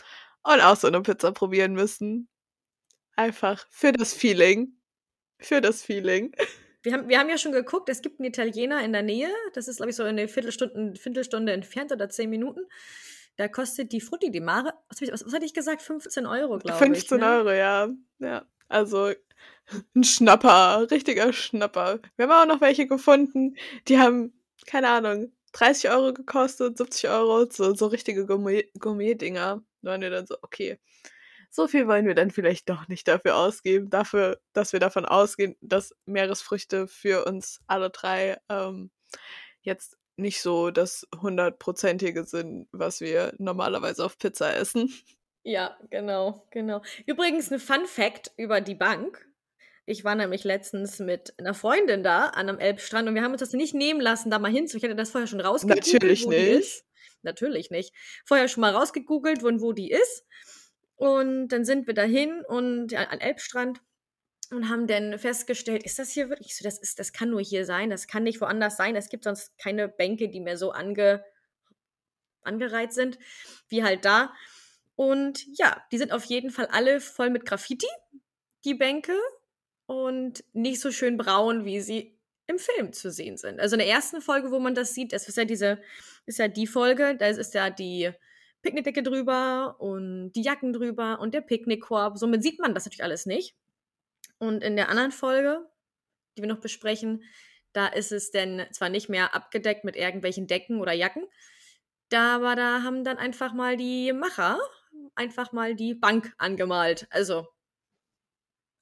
[0.42, 2.28] und auch so eine Pizza probieren müssen.
[3.14, 4.72] Einfach für das Feeling.
[5.38, 6.32] Für das Feeling.
[6.82, 9.28] Wir haben, wir haben ja schon geguckt, es gibt einen Italiener in der Nähe.
[9.54, 12.60] Das ist, glaube ich, so eine Viertelstunde, Viertelstunde entfernt oder zehn Minuten.
[13.34, 15.82] Da kostet die Frutti di Mare, was, was, was hatte ich gesagt?
[15.82, 16.76] 15 Euro, glaube ich.
[16.76, 17.26] 15 ne?
[17.26, 17.88] Euro, ja.
[18.20, 18.46] Ja.
[18.68, 19.10] Also
[19.96, 21.98] ein Schnapper, richtiger Schnapper.
[22.16, 23.56] Wir haben auch noch welche gefunden,
[23.88, 24.35] die haben
[24.66, 29.62] keine Ahnung, 30 Euro gekostet, 70 Euro, so, so richtige Gourmet-Dinger.
[29.82, 30.78] Da waren wir dann so, okay,
[31.50, 35.56] so viel wollen wir dann vielleicht doch nicht dafür ausgeben, dafür, dass wir davon ausgehen,
[35.60, 38.90] dass Meeresfrüchte für uns alle drei ähm,
[39.62, 44.92] jetzt nicht so das hundertprozentige sind, was wir normalerweise auf Pizza essen.
[45.42, 46.82] Ja, genau, genau.
[47.06, 49.25] Übrigens ein Fun Fact über die Bank.
[49.88, 53.40] Ich war nämlich letztens mit einer Freundin da an einem Elbstrand und wir haben uns
[53.40, 54.76] das nicht nehmen lassen, da mal hinzu.
[54.76, 55.92] Ich hätte das vorher schon rausgegoogelt.
[55.92, 56.84] Natürlich nicht.
[57.22, 57.94] Natürlich nicht.
[58.24, 60.24] Vorher schon mal rausgegoogelt, wo, wo die ist.
[60.96, 63.80] Und dann sind wir dahin und ja, an Elbstrand
[64.50, 66.64] und haben dann festgestellt, ist das hier wirklich so?
[66.64, 68.96] Das, ist, das kann nur hier sein, das kann nicht woanders sein.
[68.96, 71.24] Es gibt sonst keine Bänke, die mehr so ange,
[72.42, 73.18] angereiht sind,
[73.68, 74.32] wie halt da.
[74.96, 77.88] Und ja, die sind auf jeden Fall alle voll mit Graffiti,
[78.64, 79.16] die Bänke
[79.86, 83.60] und nicht so schön braun, wie sie im Film zu sehen sind.
[83.60, 85.80] Also in der ersten Folge, wo man das sieht, das ist ja diese,
[86.26, 88.12] ist ja die Folge, da ist ja die
[88.62, 92.18] Picknickdecke drüber und die Jacken drüber und der Picknickkorb.
[92.18, 93.56] Somit sieht man das natürlich alles nicht.
[94.38, 95.66] Und in der anderen Folge,
[96.36, 97.24] die wir noch besprechen,
[97.72, 101.26] da ist es denn zwar nicht mehr abgedeckt mit irgendwelchen Decken oder Jacken,
[102.08, 104.58] da aber da haben dann einfach mal die Macher
[105.14, 107.06] einfach mal die Bank angemalt.
[107.10, 107.46] Also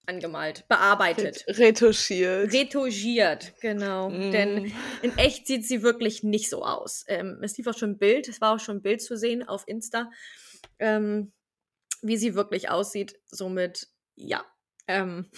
[0.07, 1.45] angemalt, bearbeitet.
[1.49, 2.53] Retuschiert.
[2.53, 4.11] Retuschiert, genau.
[4.11, 4.33] Mm.
[4.33, 7.05] Denn in echt sieht sie wirklich nicht so aus.
[7.09, 9.47] Ähm, es lief auch schon ein Bild, es war auch schon ein Bild zu sehen
[9.47, 10.11] auf Insta,
[10.79, 11.33] ähm,
[12.03, 13.19] wie sie wirklich aussieht.
[13.27, 14.45] Somit, ja.
[14.87, 15.31] Ähm,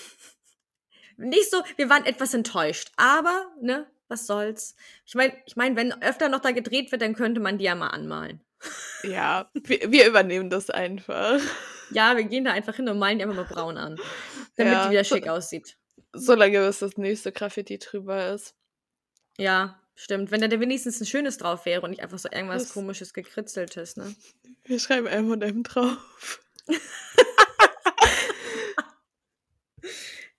[1.16, 4.76] nicht so, wir waren etwas enttäuscht, aber, ne, was soll's.
[5.04, 7.74] Ich meine, ich mein, wenn öfter noch da gedreht wird, dann könnte man die ja
[7.74, 8.42] mal anmalen.
[9.02, 11.40] Ja, wir, wir übernehmen das einfach.
[11.90, 13.98] Ja, wir gehen da einfach hin und malen die einfach mal braun an,
[14.56, 15.76] damit ja, die wieder schick so, aussieht.
[16.12, 18.54] Solange bis das nächste Graffiti drüber ist.
[19.38, 20.30] Ja, stimmt.
[20.30, 23.96] Wenn da wenigstens ein schönes drauf wäre und nicht einfach so irgendwas das komisches, gekritzeltes,
[23.96, 24.14] ne?
[24.64, 26.40] Wir schreiben M&M drauf.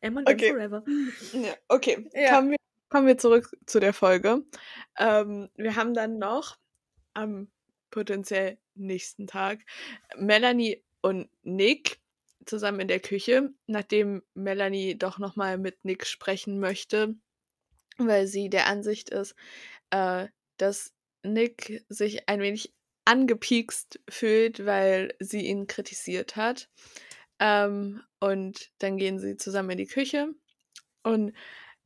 [0.01, 0.51] M&M okay.
[0.51, 0.83] forever.
[1.33, 2.35] Ja, okay, ja.
[2.35, 2.57] Kommen, wir,
[2.89, 4.43] kommen wir zurück zu der Folge.
[4.97, 6.57] Ähm, wir haben dann noch
[7.13, 7.49] am
[7.89, 9.59] potenziell nächsten Tag
[10.17, 11.99] Melanie und Nick
[12.45, 17.15] zusammen in der Küche, nachdem Melanie doch nochmal mit Nick sprechen möchte,
[17.97, 19.35] weil sie der Ansicht ist,
[19.91, 22.73] äh, dass Nick sich ein wenig
[23.05, 26.69] angepiekst fühlt, weil sie ihn kritisiert hat.
[27.39, 30.33] Ähm, und dann gehen sie zusammen in die Küche
[31.03, 31.33] und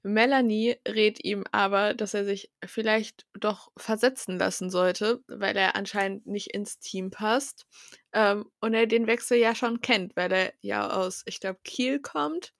[0.03, 6.25] Melanie rät ihm aber, dass er sich vielleicht doch versetzen lassen sollte, weil er anscheinend
[6.25, 7.67] nicht ins Team passt.
[8.13, 11.99] Ähm, und er den Wechsel ja schon kennt, weil er ja aus, ich glaube, Kiel
[12.01, 12.53] kommt.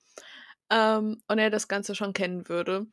[0.70, 2.88] Ähm, und er das Ganze schon kennen würde.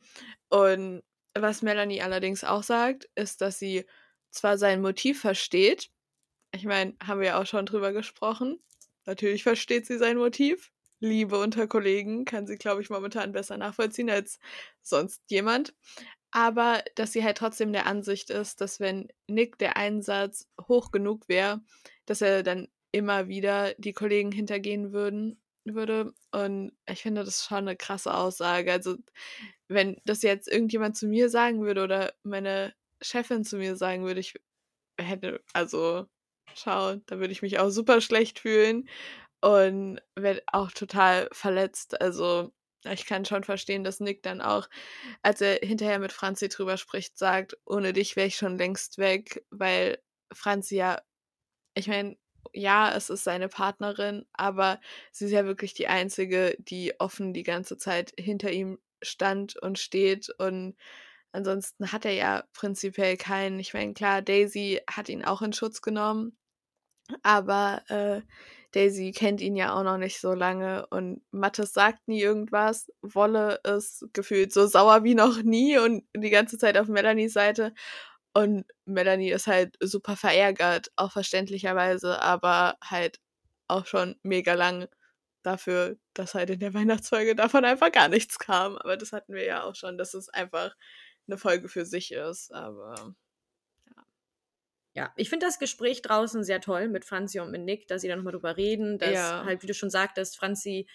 [0.49, 1.03] Und
[1.35, 3.85] was Melanie allerdings auch sagt, ist, dass sie
[4.31, 5.89] zwar sein Motiv versteht.
[6.53, 8.59] Ich meine, haben wir ja auch schon drüber gesprochen.
[9.05, 10.71] Natürlich versteht sie sein Motiv.
[10.99, 14.39] Liebe unter Kollegen kann sie, glaube ich, momentan besser nachvollziehen als
[14.81, 15.73] sonst jemand.
[16.31, 21.27] Aber dass sie halt trotzdem der Ansicht ist, dass wenn Nick der Einsatz hoch genug
[21.27, 21.61] wäre,
[22.05, 26.13] dass er dann immer wieder die Kollegen hintergehen würden, würde.
[26.31, 28.71] Und ich finde das schon eine krasse Aussage.
[28.71, 28.97] Also,
[29.67, 34.19] wenn das jetzt irgendjemand zu mir sagen würde oder meine Chefin zu mir sagen würde,
[34.19, 34.35] ich
[34.99, 36.07] hätte, also,
[36.55, 38.89] schau, da würde ich mich auch super schlecht fühlen
[39.41, 41.99] und wird auch total verletzt.
[42.01, 42.51] Also
[42.85, 44.69] ich kann schon verstehen, dass Nick dann auch,
[45.21, 49.45] als er hinterher mit Franzi drüber spricht, sagt, ohne dich wäre ich schon längst weg,
[49.49, 49.99] weil
[50.33, 51.01] Franzi ja,
[51.75, 52.17] ich meine,
[52.53, 54.79] ja, es ist seine Partnerin, aber
[55.11, 59.79] sie ist ja wirklich die einzige, die offen die ganze Zeit hinter ihm stand und
[59.79, 60.75] steht und
[61.31, 63.59] ansonsten hat er ja prinzipiell keinen.
[63.59, 66.37] Ich meine, klar, Daisy hat ihn auch in Schutz genommen,
[67.23, 68.21] aber äh,
[68.71, 72.91] Daisy kennt ihn ja auch noch nicht so lange und Mattes sagt nie irgendwas.
[73.01, 77.73] Wolle ist gefühlt so sauer wie noch nie und die ganze Zeit auf Melanies Seite.
[78.33, 83.19] Und Melanie ist halt super verärgert, auch verständlicherweise, aber halt
[83.67, 84.87] auch schon mega lang
[85.43, 88.77] dafür, dass halt in der Weihnachtsfolge davon einfach gar nichts kam.
[88.77, 90.75] Aber das hatten wir ja auch schon, dass es einfach
[91.27, 92.53] eine Folge für sich ist.
[92.53, 93.15] Aber
[94.99, 98.07] ja, ich finde das Gespräch draußen sehr toll mit Franzi und mit Nick, dass sie
[98.07, 99.45] da nochmal drüber reden, dass ja.
[99.45, 100.87] halt, wie du schon sagtest, Franzi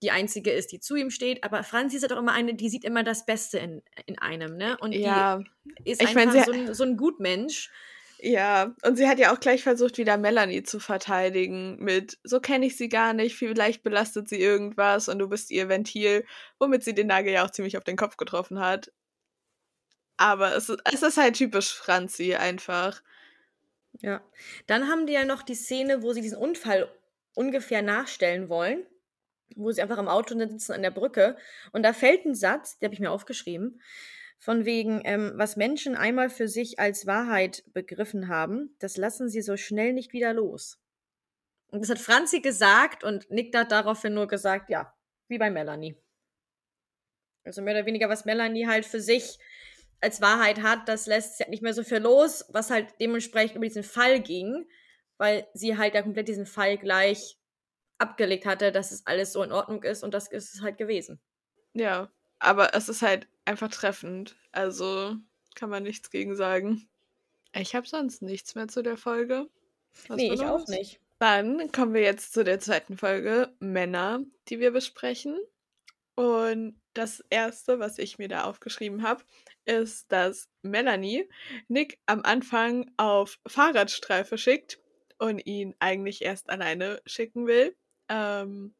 [0.00, 1.42] die einzige ist, die zu ihm steht.
[1.42, 4.56] Aber Franzi ist halt auch immer eine, die sieht immer das Beste in, in einem,
[4.56, 4.76] ne?
[4.80, 5.42] Und ja.
[5.64, 7.70] die ist ich einfach mein, so, ein, so ein Gutmensch.
[8.20, 12.66] Ja, und sie hat ja auch gleich versucht, wieder Melanie zu verteidigen mit, so kenne
[12.66, 16.24] ich sie gar nicht, vielleicht belastet sie irgendwas und du bist ihr Ventil,
[16.58, 18.92] womit sie den Nagel ja auch ziemlich auf den Kopf getroffen hat.
[20.16, 23.02] Aber es, es ist halt typisch Franzi einfach.
[24.00, 24.22] Ja.
[24.66, 26.88] Dann haben die ja noch die Szene, wo sie diesen Unfall
[27.34, 28.86] ungefähr nachstellen wollen,
[29.56, 31.36] wo sie einfach am Auto sitzen an der Brücke
[31.72, 33.80] und da fällt ein Satz, den habe ich mir aufgeschrieben.
[34.40, 39.42] Von wegen, ähm, was Menschen einmal für sich als Wahrheit begriffen haben, das lassen sie
[39.42, 40.78] so schnell nicht wieder los.
[41.70, 44.94] Und das hat Franzi gesagt und Nick hat daraufhin nur gesagt, ja,
[45.26, 45.96] wie bei Melanie.
[47.44, 49.38] Also mehr oder weniger, was Melanie halt für sich
[50.00, 53.56] als Wahrheit hat, das lässt sie halt nicht mehr so viel los, was halt dementsprechend
[53.56, 54.66] über diesen Fall ging,
[55.16, 57.38] weil sie halt ja komplett diesen Fall gleich
[57.98, 61.20] abgelegt hatte, dass es alles so in Ordnung ist und das ist es halt gewesen.
[61.74, 64.36] Ja, aber es ist halt einfach treffend.
[64.52, 65.16] Also
[65.54, 66.88] kann man nichts gegen sagen.
[67.52, 69.48] Ich habe sonst nichts mehr zu der Folge.
[70.06, 71.00] Was nee, ich auch nicht.
[71.18, 75.36] Dann kommen wir jetzt zu der zweiten Folge Männer, die wir besprechen.
[76.14, 79.22] Und das erste, was ich mir da aufgeschrieben habe,
[79.64, 81.28] ist, dass Melanie
[81.68, 84.80] Nick am Anfang auf Fahrradstreife schickt
[85.18, 87.76] und ihn eigentlich erst alleine schicken will.
[88.08, 88.74] Ähm,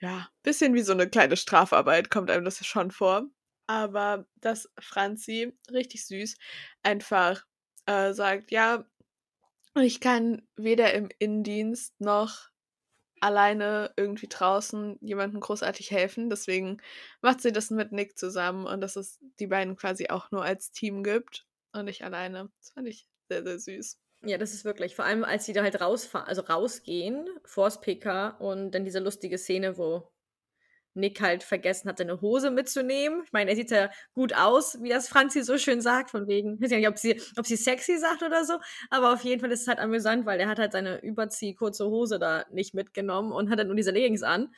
[0.00, 3.28] ja, bisschen wie so eine kleine Strafarbeit kommt einem das schon vor.
[3.66, 6.36] Aber dass Franzi richtig süß
[6.82, 7.44] einfach
[7.86, 8.86] äh, sagt, ja,
[9.74, 12.48] ich kann weder im Innendienst noch
[13.20, 16.30] alleine irgendwie draußen jemandem großartig helfen.
[16.30, 16.78] Deswegen
[17.22, 20.70] macht sie das mit Nick zusammen und dass es die beiden quasi auch nur als
[20.70, 22.50] Team gibt und nicht alleine.
[22.60, 23.98] Das fand ich sehr, sehr süß.
[24.22, 24.96] Ja, das ist wirklich.
[24.96, 29.38] Vor allem, als sie da halt rausfahren, also rausgehen, vors PK und dann diese lustige
[29.38, 30.10] Szene, wo
[30.96, 33.22] Nick halt vergessen hat, seine Hose mitzunehmen.
[33.24, 36.54] Ich meine, er sieht ja gut aus, wie das Franzi so schön sagt, von wegen,
[36.54, 38.58] ich weiß nicht, ob sie, ob sie sexy sagt oder so,
[38.90, 41.86] aber auf jeden Fall ist es halt amüsant, weil er hat halt seine überzieh kurze
[41.86, 44.54] Hose da nicht mitgenommen und hat dann nur diese Leggings an.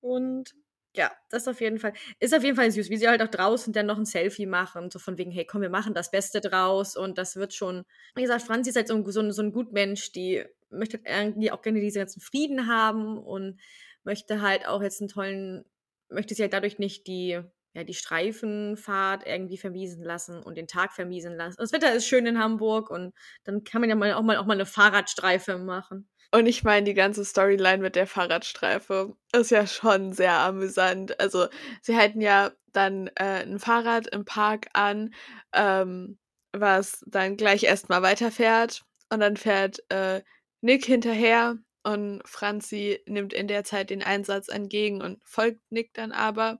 [0.00, 0.54] Und
[0.96, 3.28] ja, das ist auf jeden Fall, ist auf jeden Fall süß, wie sie halt auch
[3.28, 6.40] draußen dann noch ein Selfie machen, so von wegen, hey, komm, wir machen das Beste
[6.40, 7.84] draus und das wird schon,
[8.14, 11.50] wie gesagt, Franzi ist halt so ein, so ein, so ein Gutmensch, die möchte irgendwie
[11.50, 13.60] auch gerne diesen ganzen Frieden haben und
[14.04, 15.64] möchte halt auch jetzt einen tollen,
[16.08, 17.40] möchte sie halt dadurch nicht die,
[17.74, 21.56] ja, die Streifenfahrt irgendwie vermiesen lassen und den Tag vermiesen lassen.
[21.58, 23.12] Das Wetter ist schön in Hamburg und
[23.44, 26.08] dann kann man ja mal auch mal auch mal eine Fahrradstreife machen.
[26.34, 31.20] Und ich meine, die ganze Storyline mit der Fahrradstreife ist ja schon sehr amüsant.
[31.20, 31.46] Also,
[31.80, 35.14] sie halten ja dann äh, ein Fahrrad im Park an,
[35.52, 36.18] ähm,
[36.52, 38.82] was dann gleich erstmal weiterfährt.
[39.10, 40.22] Und dann fährt äh,
[40.60, 46.12] Nick hinterher und Franzi nimmt in der Zeit den Einsatz entgegen und folgt Nick dann
[46.12, 46.58] aber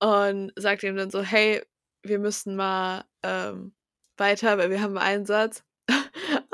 [0.00, 1.62] und sagt ihm dann so, hey,
[2.02, 3.74] wir müssen mal ähm,
[4.16, 5.62] weiter, weil wir haben Einsatz.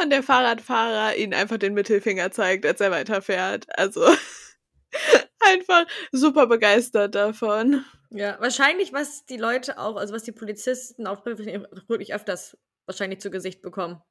[0.02, 3.66] Und der Fahrradfahrer ihn einfach den Mittelfinger zeigt, als er weiterfährt.
[3.78, 4.04] Also
[5.40, 7.84] einfach super begeistert davon.
[8.10, 13.30] Ja, wahrscheinlich, was die Leute auch, also was die Polizisten auch wirklich öfters wahrscheinlich zu
[13.30, 14.02] Gesicht bekommen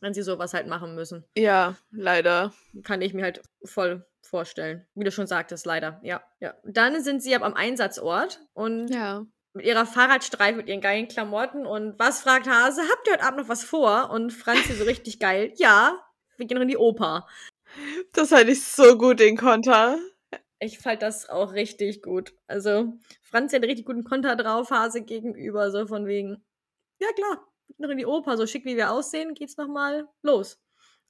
[0.00, 1.24] wenn sie sowas halt machen müssen.
[1.36, 2.52] Ja, leider.
[2.84, 4.86] Kann ich mir halt voll vorstellen.
[4.94, 6.00] Wie du schon sagtest, leider.
[6.02, 6.54] Ja, ja.
[6.64, 9.24] Dann sind sie ab am Einsatzort und ja.
[9.54, 13.40] mit ihrer Fahrradstreife, mit ihren geilen Klamotten und was fragt Hase, habt ihr heute Abend
[13.40, 14.10] noch was vor?
[14.10, 15.98] Und Franzi so richtig geil, ja,
[16.36, 17.26] wir gehen noch in die Oper.
[18.12, 19.98] Das hatte ich so gut, den Konter.
[20.60, 22.34] Ich fand das auch richtig gut.
[22.46, 26.44] Also, Franzi hat einen richtig guten Konter drauf, Hase gegenüber, so von wegen,
[27.00, 30.60] ja klar, noch in die Oper, so schick wie wir aussehen, geht's nochmal los.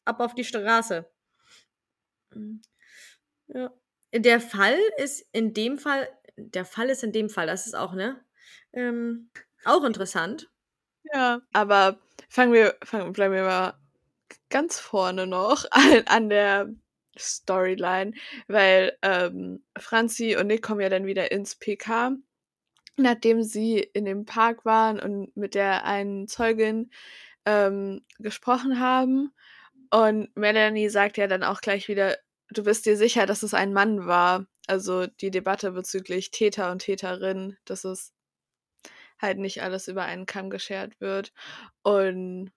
[0.05, 1.09] Ab auf die Straße.
[2.35, 2.63] Mhm.
[3.49, 3.73] Ja.
[4.13, 7.93] Der Fall ist in dem Fall, der Fall ist in dem Fall, das ist auch,
[7.93, 8.25] ne?
[8.73, 9.31] Ähm,
[9.65, 10.51] auch interessant.
[11.13, 13.79] Ja, aber fangen wir, fangen, bleiben wir mal
[14.51, 16.75] ganz vorne noch an, an der
[17.19, 18.13] Storyline,
[18.47, 22.17] weil ähm, Franzi und Nick kommen ja dann wieder ins PK
[23.03, 26.91] nachdem sie in dem Park waren und mit der einen Zeugin
[27.47, 29.33] ähm, gesprochen haben.
[29.91, 32.17] Und Melanie sagt ja dann auch gleich wieder,
[32.51, 34.47] du bist dir sicher, dass es ein Mann war.
[34.67, 38.13] Also die Debatte bezüglich Täter und Täterin, dass es
[39.21, 41.33] halt nicht alles über einen Kamm geschert wird.
[41.83, 42.53] Und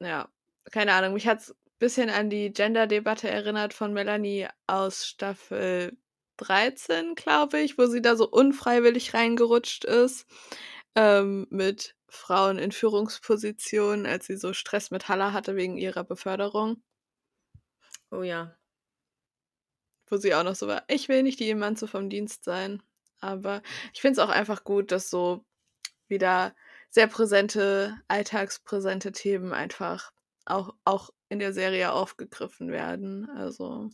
[0.00, 0.28] ja,
[0.70, 5.96] keine Ahnung, mich hat es ein bisschen an die Gender-Debatte erinnert von Melanie aus Staffel
[6.36, 10.26] 13, glaube ich, wo sie da so unfreiwillig reingerutscht ist
[10.94, 16.82] ähm, mit Frauen in Führungspositionen, als sie so Stress mit Halla hatte wegen ihrer Beförderung.
[18.10, 18.56] Oh ja.
[20.08, 22.82] Wo sie auch noch so war, ich will nicht die Emanze vom Dienst sein.
[23.20, 25.44] Aber ich finde es auch einfach gut, dass so
[26.08, 26.54] wieder
[26.90, 30.12] sehr präsente, alltagspräsente Themen einfach
[30.44, 33.28] auch, auch in der Serie aufgegriffen werden.
[33.30, 33.90] Also.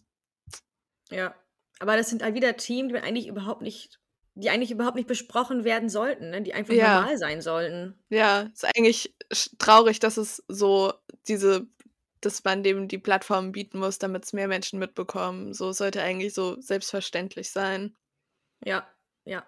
[1.10, 1.34] Ja,
[1.82, 3.98] aber das sind halt wieder Themen, die eigentlich überhaupt nicht,
[4.36, 6.40] die eigentlich überhaupt nicht besprochen werden sollten, ne?
[6.40, 7.00] die einfach ja.
[7.00, 7.98] normal sein sollten.
[8.08, 9.16] Ja, ist eigentlich
[9.58, 10.92] traurig, dass es so
[11.26, 11.66] diese,
[12.20, 15.54] dass man dem die Plattform bieten muss, damit es mehr Menschen mitbekommen.
[15.54, 17.96] So sollte eigentlich so selbstverständlich sein.
[18.64, 18.86] Ja,
[19.24, 19.44] ja.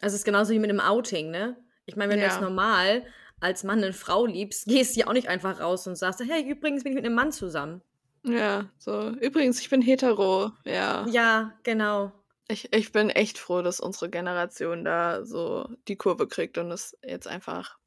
[0.00, 1.62] Also es ist genauso wie mit einem Outing, ne?
[1.84, 2.28] Ich meine, wenn ja.
[2.28, 3.04] du jetzt normal
[3.40, 6.48] als Mann eine Frau liebst, gehst du ja auch nicht einfach raus und sagst, hey,
[6.48, 7.82] übrigens bin ich mit einem Mann zusammen.
[8.24, 9.10] Ja, so.
[9.10, 11.06] Übrigens, ich bin hetero, ja.
[11.08, 12.12] Ja, genau.
[12.48, 16.96] Ich, ich bin echt froh, dass unsere Generation da so die Kurve kriegt und es
[17.02, 17.78] jetzt einfach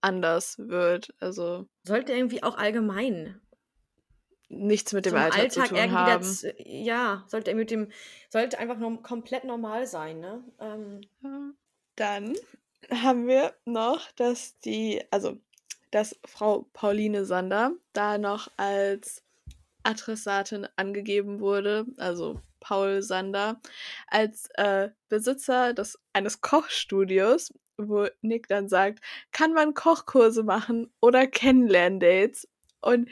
[0.00, 1.14] anders wird.
[1.20, 1.66] Also.
[1.84, 3.40] Sollte irgendwie auch allgemein
[4.48, 6.22] nichts mit dem Alter Alltag zu tun haben.
[6.22, 7.90] Das, ja, sollte mit dem,
[8.28, 10.44] sollte einfach nur komplett normal sein, ne?
[10.60, 11.56] Ähm.
[11.96, 12.34] Dann
[12.90, 15.38] haben wir noch, dass die, also
[15.90, 19.21] dass Frau Pauline Sander da noch als
[19.84, 23.60] Adressatin angegeben wurde, also Paul Sander,
[24.06, 29.00] als äh, Besitzer des, eines Kochstudios, wo Nick dann sagt,
[29.32, 32.48] kann man Kochkurse machen oder Kennenlerndates?
[32.80, 33.08] Und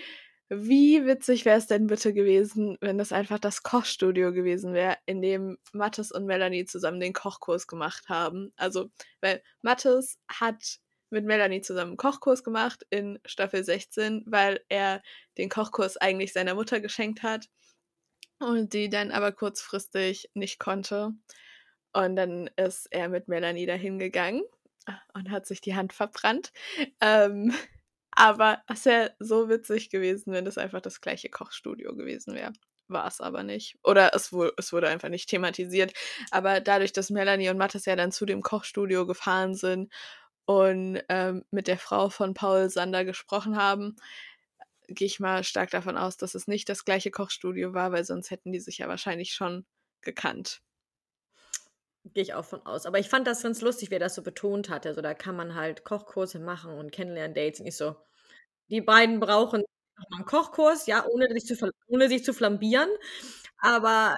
[0.48, 5.22] wie witzig wäre es denn bitte gewesen, wenn das einfach das Kochstudio gewesen wäre, in
[5.22, 8.52] dem Mattes und Melanie zusammen den Kochkurs gemacht haben.
[8.56, 10.80] Also, weil Mattes hat
[11.11, 15.03] mit Melanie zusammen einen Kochkurs gemacht in Staffel 16, weil er
[15.38, 17.49] den Kochkurs eigentlich seiner Mutter geschenkt hat
[18.38, 21.12] und die dann aber kurzfristig nicht konnte.
[21.92, 24.42] Und dann ist er mit Melanie dahin gegangen
[25.14, 26.53] und hat sich die Hand verbrannt.
[27.01, 27.53] Ähm,
[28.12, 32.53] aber es wäre so witzig gewesen, wenn das einfach das gleiche Kochstudio gewesen wäre.
[32.88, 33.79] War es aber nicht.
[33.85, 35.92] Oder es, es wurde einfach nicht thematisiert.
[36.33, 39.92] Aber dadurch, dass Melanie und Mathis ja dann zu dem Kochstudio gefahren sind
[40.51, 43.95] und ähm, mit der Frau von Paul Sander gesprochen haben,
[44.89, 48.33] gehe ich mal stark davon aus, dass es nicht das gleiche Kochstudio war, weil sonst
[48.33, 49.65] hätten die sich ja wahrscheinlich schon
[50.01, 50.61] gekannt.
[52.03, 52.85] Gehe ich auch von aus.
[52.85, 54.87] Aber ich fand das ganz lustig, wie er das so betont hat.
[54.87, 57.61] Also da kann man halt Kochkurse machen und Kennenlern-Dates.
[57.61, 57.95] Und ich so,
[58.71, 59.63] die beiden brauchen
[60.17, 62.91] einen Kochkurs, ja, ohne sich zu, ohne sich zu flambieren.
[63.59, 64.17] Aber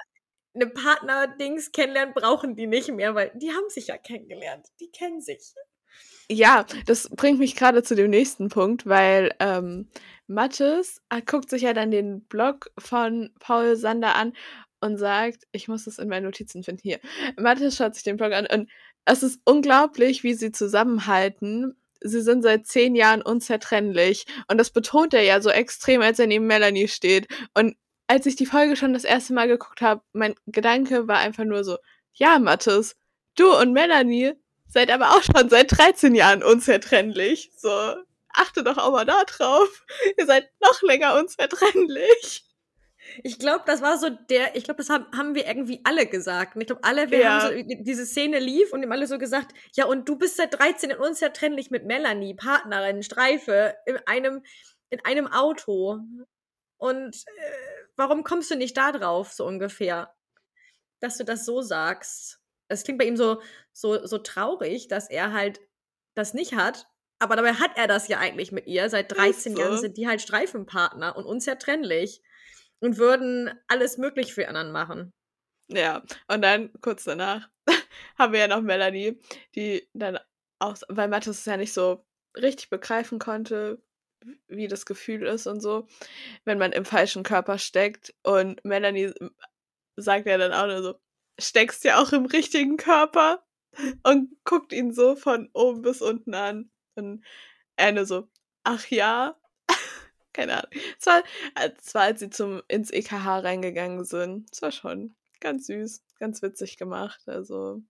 [0.55, 4.67] eine Partner-Dings kennenlernen brauchen die nicht mehr, weil die haben sich ja kennengelernt.
[4.79, 5.53] Die kennen sich.
[6.29, 9.89] Ja, das bringt mich gerade zu dem nächsten Punkt, weil ähm,
[10.27, 14.33] Mathis äh, guckt sich ja dann den Blog von Paul Sander an
[14.79, 16.99] und sagt, ich muss es in meinen Notizen finden, hier.
[17.37, 18.69] Mathis schaut sich den Blog an und
[19.05, 21.75] es ist unglaublich, wie sie zusammenhalten.
[22.01, 24.25] Sie sind seit zehn Jahren unzertrennlich.
[24.49, 27.27] Und das betont er ja so extrem, als er neben Melanie steht.
[27.53, 27.75] Und
[28.07, 31.63] als ich die Folge schon das erste Mal geguckt habe, mein Gedanke war einfach nur
[31.63, 31.77] so,
[32.13, 32.95] ja, Mathis,
[33.35, 34.33] du und Melanie
[34.73, 37.51] seid aber auch schon seit 13 Jahren unzertrennlich.
[37.55, 37.69] So,
[38.29, 39.85] achte doch auch mal da drauf.
[40.17, 42.43] Ihr seid noch länger unzertrennlich.
[43.23, 46.55] Ich glaube, das war so der, ich glaube, das haben, haben wir irgendwie alle gesagt.
[46.55, 47.41] Und ich glaube, alle, wir ja.
[47.41, 50.57] haben so, diese Szene lief und haben alle so gesagt, ja, und du bist seit
[50.57, 54.43] 13 in unzertrennlich mit Melanie, Partnerin, Streife, in einem,
[54.89, 55.99] in einem Auto.
[56.77, 60.15] Und äh, warum kommst du nicht da drauf, so ungefähr?
[60.99, 62.42] Dass du das so sagst.
[62.73, 65.61] Es klingt bei ihm so, so, so traurig, dass er halt
[66.15, 66.87] das nicht hat.
[67.19, 68.89] Aber dabei hat er das ja eigentlich mit ihr.
[68.89, 69.61] Seit 13 so.
[69.61, 72.21] Jahren sind die halt Streifenpartner und unzertrennlich
[72.79, 75.13] und würden alles möglich für anderen machen.
[75.69, 77.49] Ja, und dann kurz danach
[78.17, 79.21] haben wir ja noch Melanie,
[79.55, 80.19] die dann
[80.59, 82.05] auch, weil Mathis es ja nicht so
[82.35, 83.81] richtig begreifen konnte,
[84.47, 85.87] wie das Gefühl ist und so,
[86.45, 88.13] wenn man im falschen Körper steckt.
[88.23, 89.13] Und Melanie
[89.95, 90.99] sagt ja dann auch nur so,
[91.39, 93.43] steckst ja auch im richtigen Körper
[94.03, 96.71] und guckt ihn so von oben bis unten an.
[96.95, 97.23] Und
[97.93, 98.27] nur so,
[98.63, 99.35] ach ja,
[100.33, 100.71] keine Ahnung.
[100.99, 101.23] Es war,
[101.77, 104.49] es war, als sie zum, ins EKH reingegangen sind.
[104.51, 107.21] Es war schon ganz süß, ganz witzig gemacht.
[107.27, 107.81] Also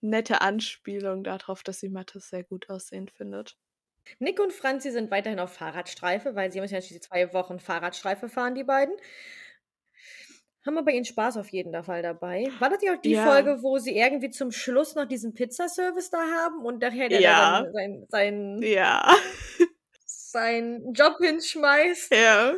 [0.00, 3.56] nette Anspielung darauf, dass sie Mathis sehr gut aussehen findet.
[4.18, 8.28] Nick und Franzi sind weiterhin auf Fahrradstreife, weil sie müssen ja diese zwei Wochen Fahrradstreife
[8.28, 8.94] fahren, die beiden.
[10.64, 12.48] Haben aber ihren Spaß auf jeden Fall dabei.
[12.60, 13.24] War das ja auch die ja.
[13.24, 17.62] Folge, wo sie irgendwie zum Schluss noch diesen Pizzaservice da haben und daher der ja.
[17.62, 19.14] dann sein, sein ja
[20.32, 22.12] seinen Job hinschmeißt.
[22.14, 22.54] Ja.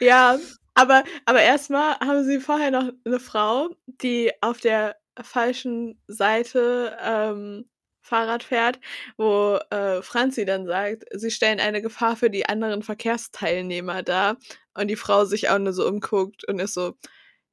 [0.00, 0.38] Ja,
[0.74, 7.68] aber, aber erstmal haben sie vorher noch eine Frau, die auf der falschen Seite ähm,
[8.04, 8.78] Fahrrad fährt,
[9.16, 14.36] wo äh, Franzi dann sagt, sie stellen eine Gefahr für die anderen Verkehrsteilnehmer dar
[14.74, 16.96] und die Frau sich auch nur so umguckt und ist so,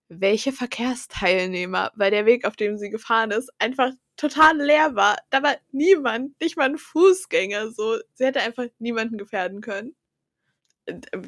[0.10, 1.92] welche Verkehrsteilnehmer?
[1.96, 5.18] Weil der Weg, auf dem sie gefahren ist, einfach total leer war.
[5.30, 7.98] Da war niemand, nicht mal ein Fußgänger so.
[8.14, 9.96] Sie hätte einfach niemanden gefährden können.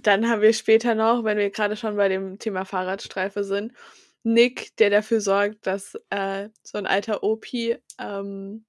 [0.01, 3.71] Dann haben wir später noch, wenn wir gerade schon bei dem Thema Fahrradstreife sind,
[4.23, 8.65] Nick, der dafür sorgt, dass äh, so ein alter Opi ähm,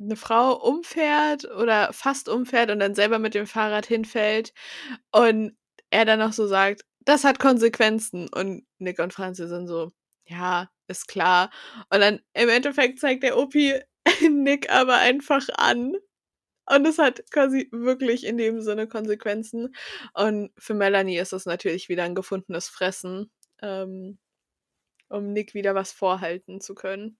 [0.00, 4.52] eine Frau umfährt oder fast umfährt und dann selber mit dem Fahrrad hinfällt
[5.12, 5.56] und
[5.90, 9.92] er dann noch so sagt, das hat Konsequenzen und Nick und Franzi sind so,
[10.26, 11.50] ja, ist klar.
[11.90, 13.80] Und dann im Endeffekt zeigt der Opi
[14.30, 15.94] Nick aber einfach an.
[16.66, 19.74] Und es hat quasi wirklich in dem Sinne Konsequenzen.
[20.14, 23.30] Und für Melanie ist es natürlich wieder ein gefundenes Fressen,
[23.62, 24.18] ähm,
[25.10, 27.18] um Nick wieder was vorhalten zu können.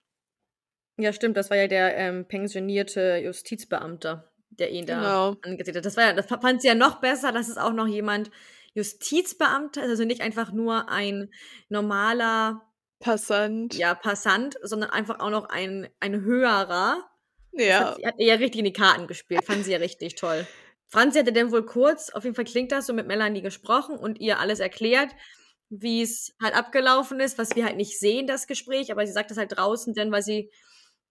[0.97, 5.37] Ja, stimmt, das war ja der ähm, pensionierte Justizbeamter, der ihn da genau.
[5.43, 5.85] angesehen hat.
[5.85, 8.31] Das, war ja, das fand sie ja noch besser, dass es auch noch jemand
[8.75, 11.31] Justizbeamter ist, also nicht einfach nur ein
[11.69, 12.63] normaler
[13.01, 13.75] Passant.
[13.75, 17.05] Ja, Passant, sondern einfach auch noch ein, ein höherer.
[17.53, 17.91] Ja.
[17.91, 20.47] Hat, sie hat eher richtig in die Karten gespielt, fand sie ja richtig toll.
[20.89, 24.21] Franzi hatte dann wohl kurz, auf jeden Fall klingt das so, mit Melanie gesprochen und
[24.21, 25.11] ihr alles erklärt,
[25.69, 29.31] wie es halt abgelaufen ist, was wir halt nicht sehen, das Gespräch, aber sie sagt
[29.31, 30.51] das halt draußen, denn weil sie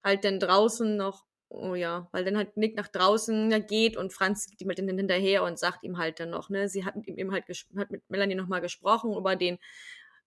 [0.03, 4.47] halt dann draußen noch, oh ja, weil dann halt Nick nach draußen geht und Franz
[4.49, 7.07] geht ihm halt dann hinterher und sagt ihm halt dann noch, ne, sie hat mit
[7.07, 7.45] ihm halt
[7.77, 9.59] hat mit Melanie nochmal gesprochen über den,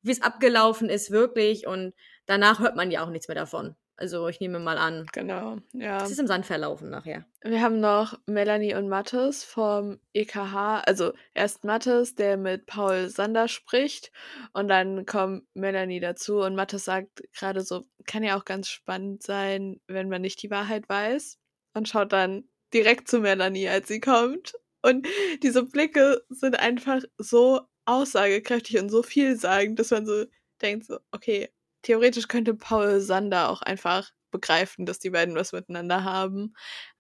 [0.03, 1.95] wie es abgelaufen ist, wirklich und
[2.27, 3.77] danach hört man ja auch nichts mehr davon.
[3.97, 5.07] Also ich nehme mal an.
[5.12, 6.03] Genau, ja.
[6.03, 7.24] Es ist im Sand verlaufen nachher.
[7.42, 10.82] Wir haben noch Melanie und Mattes vom EKH.
[10.86, 14.12] Also erst Mattes, der mit Paul Sander spricht.
[14.53, 16.40] Und dann kommt Melanie dazu.
[16.40, 20.51] Und Mattes sagt gerade so, kann ja auch ganz spannend sein, wenn man nicht die
[20.51, 21.38] Wahrheit weiß.
[21.74, 24.55] Und schaut dann direkt zu Melanie, als sie kommt.
[24.82, 25.07] Und
[25.42, 30.24] diese Blicke sind einfach so aussagekräftig und so vielsagend, dass man so
[30.61, 31.49] denkt, so, okay,
[31.87, 36.55] theoretisch könnte Paul Sander auch einfach begreifen, dass die beiden was miteinander haben.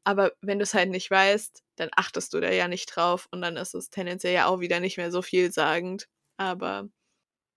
[0.04, 3.42] Aber wenn du es halt nicht weißt, dann achtest du da ja nicht drauf und
[3.42, 6.06] dann ist es tendenziell ja auch wieder nicht mehr so vielsagend.
[6.36, 6.88] Aber.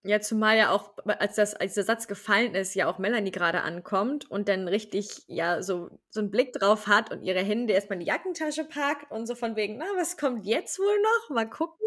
[0.04, 3.62] Ja, zumal ja auch, als, das, als der Satz gefallen ist, ja auch Melanie gerade
[3.62, 8.00] ankommt und dann richtig, ja, so, so einen Blick drauf hat und ihre Hände erstmal
[8.00, 11.36] in die Jackentasche packt und so von wegen, na, was kommt jetzt wohl noch?
[11.36, 11.86] Mal gucken.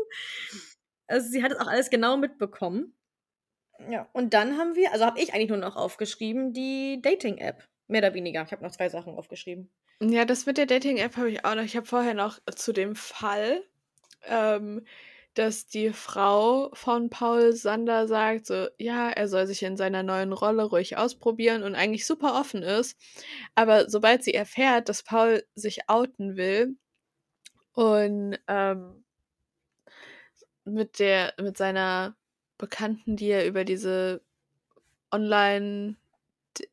[1.09, 2.95] Also sie hat es auch alles genau mitbekommen.
[3.91, 7.69] Ja, und dann haben wir, also habe ich eigentlich nur noch aufgeschrieben, die Dating-App.
[7.89, 8.43] Mehr oder weniger.
[8.43, 9.71] Ich habe noch zwei Sachen aufgeschrieben.
[10.01, 11.63] Ja, das mit der Dating-App habe ich auch noch.
[11.63, 13.63] Ich habe vorher noch zu dem Fall,
[14.25, 14.85] ähm,
[15.35, 20.33] dass die Frau von Paul Sander sagt, so, ja, er soll sich in seiner neuen
[20.33, 22.99] Rolle ruhig ausprobieren und eigentlich super offen ist.
[23.55, 26.77] Aber sobald sie erfährt, dass Paul sich outen will
[27.73, 29.05] und ähm,
[30.65, 32.17] mit der, mit seiner
[32.63, 34.23] Bekannten, die er über diese
[35.11, 35.97] Online,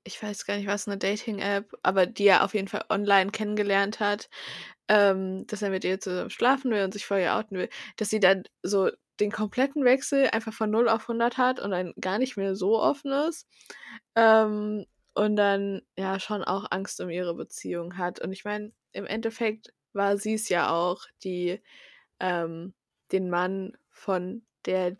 [0.03, 3.99] ich weiß gar nicht was, eine Dating-App, aber die er auf jeden Fall online kennengelernt
[3.99, 4.29] hat,
[4.87, 8.19] ähm, dass er mit ihr zusammen schlafen will und sich vorher outen will, dass sie
[8.19, 12.37] dann so den kompletten Wechsel einfach von 0 auf 100 hat und dann gar nicht
[12.37, 13.47] mehr so offen ist.
[14.15, 14.85] Ähm,
[15.15, 18.21] und dann ja schon auch Angst um ihre Beziehung hat.
[18.21, 21.61] Und ich meine, im Endeffekt war sie es ja auch, die
[22.19, 22.75] ähm,
[23.11, 24.95] den Mann von der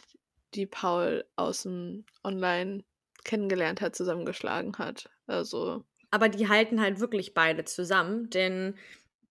[0.53, 2.83] die Paul aus dem Online
[3.23, 5.09] kennengelernt hat, zusammengeschlagen hat.
[5.27, 5.83] Also.
[6.11, 8.75] Aber die halten halt wirklich beide zusammen, denn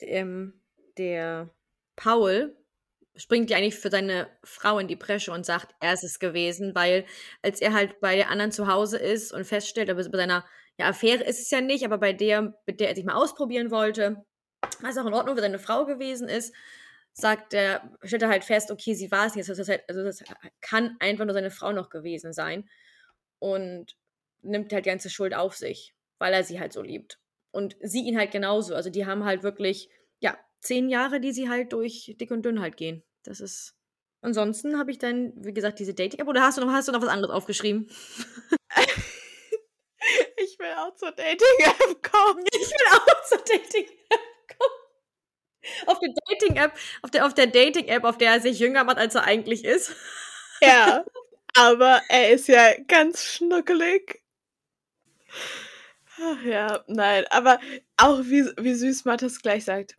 [0.00, 0.60] ähm,
[0.96, 1.50] der
[1.96, 2.56] Paul
[3.16, 6.74] springt ja eigentlich für seine Frau in die Bresche und sagt, er ist es gewesen,
[6.74, 7.04] weil
[7.42, 10.44] als er halt bei der anderen zu Hause ist und feststellt, aber bei seiner
[10.78, 13.72] ja, Affäre ist es ja nicht, aber bei der, mit der er sich mal ausprobieren
[13.72, 14.24] wollte,
[14.80, 16.54] was auch in Ordnung für seine Frau gewesen ist,
[17.18, 19.48] sagt er, stellt er halt fest, okay, sie war es nicht.
[19.48, 20.22] Also das, halt, also das
[20.60, 22.70] kann einfach nur seine Frau noch gewesen sein.
[23.40, 23.96] Und
[24.42, 27.18] nimmt halt die ganze Schuld auf sich, weil er sie halt so liebt.
[27.50, 28.72] Und sie ihn halt genauso.
[28.74, 29.90] Also die haben halt wirklich,
[30.20, 33.02] ja, zehn Jahre, die sie halt durch dick und dünn halt gehen.
[33.24, 33.74] Das ist.
[34.20, 36.28] Ansonsten habe ich dann, wie gesagt, diese Dating-App.
[36.28, 37.88] Oder hast du, noch, hast du noch was anderes aufgeschrieben?
[40.36, 42.44] ich will auch zur Dating-App kommen.
[42.52, 44.27] Ich will auch zur Dating-App
[45.86, 49.14] auf der Dating-App, auf der, auf der Dating-App, auf der er sich jünger macht, als
[49.14, 49.94] er eigentlich ist.
[50.60, 51.04] Ja,
[51.54, 54.20] aber er ist ja ganz schnuckelig.
[56.20, 57.60] Ach ja, nein, aber
[57.96, 59.96] auch wie, wie süß Mattes gleich sagt.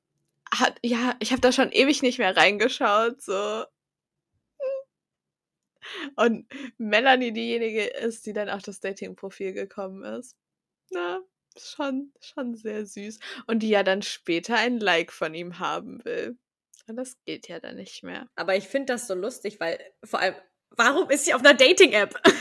[0.54, 3.64] Hat, ja, ich habe da schon ewig nicht mehr reingeschaut, so.
[6.16, 6.46] Und
[6.78, 10.36] Melanie diejenige ist, die dann auf das Dating-Profil gekommen ist.
[10.92, 11.22] Na,
[11.60, 13.20] schon, schon sehr süß.
[13.48, 16.38] Und die ja dann später ein Like von ihm haben will.
[16.88, 18.28] Und das geht ja dann nicht mehr.
[18.36, 20.36] Aber ich finde das so lustig, weil vor allem,
[20.72, 22.20] warum ist sie auf einer Dating-App?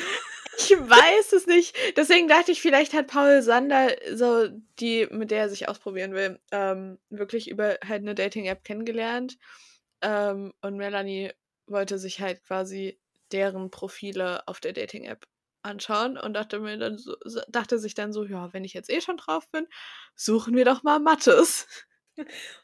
[0.61, 1.77] Ich weiß es nicht.
[1.97, 4.49] Deswegen dachte ich, vielleicht hat Paul Sander, so
[4.81, 9.39] die, mit der er sich ausprobieren will, ähm, wirklich über halt eine Dating-App kennengelernt.
[10.03, 11.31] Ähm, und Melanie
[11.69, 12.99] wollte sich halt quasi
[13.31, 15.29] deren Profile auf der Dating-App
[15.63, 17.15] anschauen und dachte mir dann so,
[17.49, 19.67] dachte sich dann so, ja, wenn ich jetzt eh schon drauf bin,
[20.15, 21.67] suchen wir doch mal Mattes.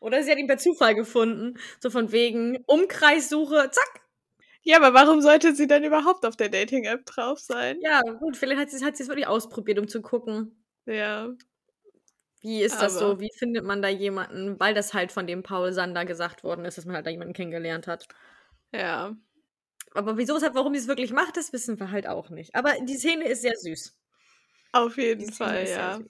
[0.00, 1.58] Oder sie hat ihn per Zufall gefunden.
[1.80, 4.00] So von wegen Umkreissuche, zack.
[4.62, 7.76] Ja, aber warum sollte sie dann überhaupt auf der Dating-App drauf sein?
[7.82, 10.64] Ja, gut, vielleicht hat sie, hat sie es wirklich ausprobiert, um zu gucken.
[10.86, 11.28] Ja.
[12.40, 13.20] Wie ist das so?
[13.20, 16.76] Wie findet man da jemanden, weil das halt von dem Paul Sander gesagt worden ist,
[16.76, 18.06] dass man halt da jemanden kennengelernt hat?
[18.72, 19.14] Ja.
[19.94, 22.54] Aber wieso es halt, warum sie es wirklich macht, das wissen wir halt auch nicht.
[22.54, 23.96] Aber die Szene ist sehr süß.
[24.72, 26.00] Auf jeden Fall, ja.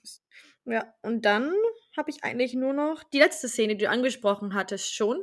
[0.64, 1.52] Ja, und dann
[1.96, 5.22] habe ich eigentlich nur noch die letzte Szene, die du angesprochen hattest, schon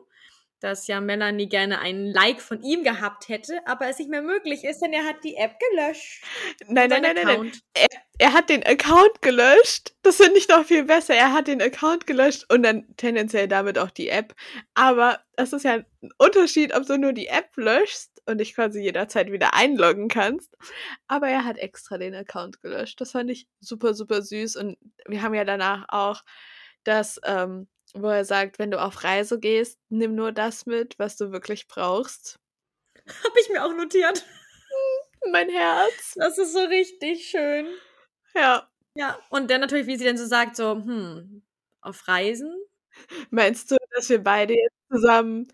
[0.62, 4.64] dass ja Melanie gerne einen Like von ihm gehabt hätte, aber es nicht mehr möglich
[4.64, 6.24] ist, denn er hat die App gelöscht.
[6.68, 7.52] Nein, nein, nein, nein, nein.
[7.74, 7.88] Er,
[8.20, 9.96] er, hat den Account gelöscht.
[10.04, 11.16] Das finde ich noch viel besser.
[11.16, 14.36] Er hat den Account gelöscht und dann tendenziell damit auch die App.
[14.76, 18.82] Aber das ist ja ein Unterschied, ob du nur die App löschst und dich quasi
[18.82, 20.56] jederzeit wieder einloggen kannst.
[21.08, 23.02] Aber er hat extra den Account gelöscht.
[23.02, 24.56] Das fand ich super, super süß.
[24.58, 26.22] Und wir haben ja danach auch
[26.84, 31.18] das ähm, wo er sagt, wenn du auf Reise gehst, nimm nur das mit, was
[31.18, 32.40] du wirklich brauchst.
[33.24, 34.26] Hab ich mir auch notiert.
[35.32, 36.14] Mein Herz.
[36.16, 37.68] Das ist so richtig schön.
[38.36, 38.68] Ja.
[38.94, 41.44] Ja, und dann natürlich, wie sie dann so sagt, so, hm,
[41.82, 42.54] auf Reisen?
[43.30, 45.48] Meinst du, dass wir beide jetzt zusammen,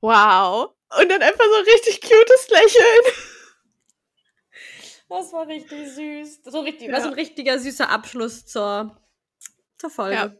[0.00, 3.14] wow, und dann einfach so richtig cutes Lächeln?
[5.08, 6.40] Das war richtig süß.
[6.44, 6.92] So richtig, ja.
[6.92, 9.00] Das ist ein richtiger süßer Abschluss zur,
[9.78, 10.16] zur Folge.
[10.16, 10.36] Ja.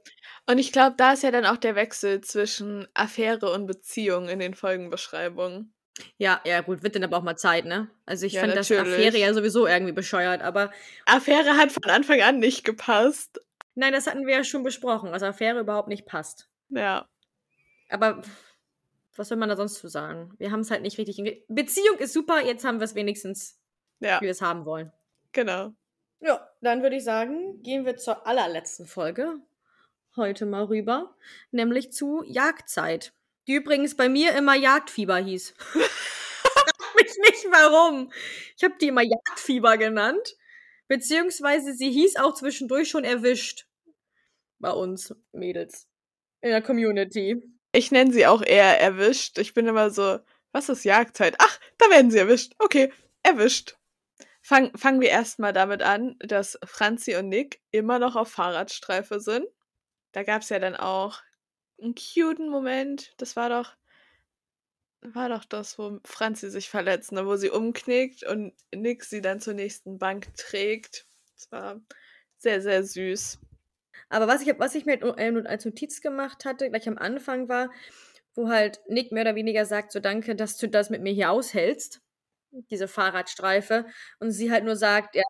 [0.46, 4.38] Und ich glaube, da ist ja dann auch der Wechsel zwischen Affäre und Beziehung in
[4.38, 5.72] den Folgenbeschreibungen.
[6.18, 7.88] Ja, ja, gut, wird dann aber auch mal Zeit, ne?
[8.04, 10.70] Also ich ja, fand das Affäre ja sowieso irgendwie bescheuert, aber.
[11.06, 13.40] Affäre hat von Anfang an nicht gepasst.
[13.74, 16.48] Nein, das hatten wir ja schon besprochen, dass Affäre überhaupt nicht passt.
[16.68, 17.08] Ja.
[17.88, 18.22] Aber
[19.18, 20.34] was soll man da sonst zu sagen?
[20.38, 21.44] Wir haben es halt nicht richtig.
[21.48, 23.58] Beziehung ist super, jetzt haben wir es wenigstens,
[24.00, 24.20] ja.
[24.20, 24.92] wie wir es haben wollen.
[25.32, 25.72] Genau.
[26.20, 29.40] Ja, dann würde ich sagen, gehen wir zur allerletzten Folge
[30.16, 31.14] heute mal rüber,
[31.50, 33.12] nämlich zu Jagdzeit,
[33.46, 35.54] die übrigens bei mir immer Jagdfieber hieß.
[35.58, 38.10] Frag mich nicht warum.
[38.56, 40.36] Ich habe die immer Jagdfieber genannt,
[40.88, 43.66] beziehungsweise sie hieß auch zwischendurch schon erwischt
[44.58, 45.86] bei uns Mädels
[46.40, 47.42] in der Community.
[47.76, 49.36] Ich nenne sie auch eher erwischt.
[49.36, 50.18] Ich bin immer so,
[50.50, 51.36] was ist Jagdzeit?
[51.38, 52.54] Ach, da werden sie erwischt.
[52.58, 52.90] Okay,
[53.22, 53.76] erwischt.
[54.40, 59.46] Fang, fangen wir erstmal damit an, dass Franzi und Nick immer noch auf Fahrradstreife sind.
[60.12, 61.20] Da gab es ja dann auch
[61.78, 63.12] einen cuten Moment.
[63.18, 63.76] Das war doch,
[65.02, 67.26] war doch das, wo Franzi sich verletzt, ne?
[67.26, 71.06] wo sie umknickt und Nick sie dann zur nächsten Bank trägt.
[71.34, 71.80] Das war
[72.38, 73.38] sehr, sehr süß.
[74.08, 77.70] Aber was ich, was ich mir äh, als Notiz gemacht hatte, gleich am Anfang war,
[78.34, 81.30] wo halt Nick mehr oder weniger sagt, so danke, dass du das mit mir hier
[81.30, 82.00] aushältst,
[82.70, 83.86] diese Fahrradstreife.
[84.20, 85.24] Und sie halt nur sagt, ja,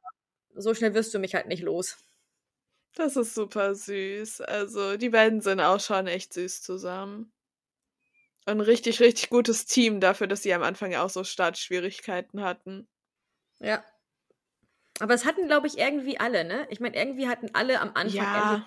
[0.55, 1.99] so schnell wirst du mich halt nicht los.
[2.95, 4.41] Das ist super süß.
[4.43, 7.33] Also, die beiden sind auch schon echt süß zusammen.
[8.47, 12.89] ein richtig, richtig gutes Team dafür, dass sie am Anfang auch so Startschwierigkeiten hatten.
[13.59, 13.85] Ja.
[15.01, 16.66] Aber es hatten, glaube ich, irgendwie alle, ne?
[16.70, 18.66] Ich meine, irgendwie hatten alle am Anfang ja.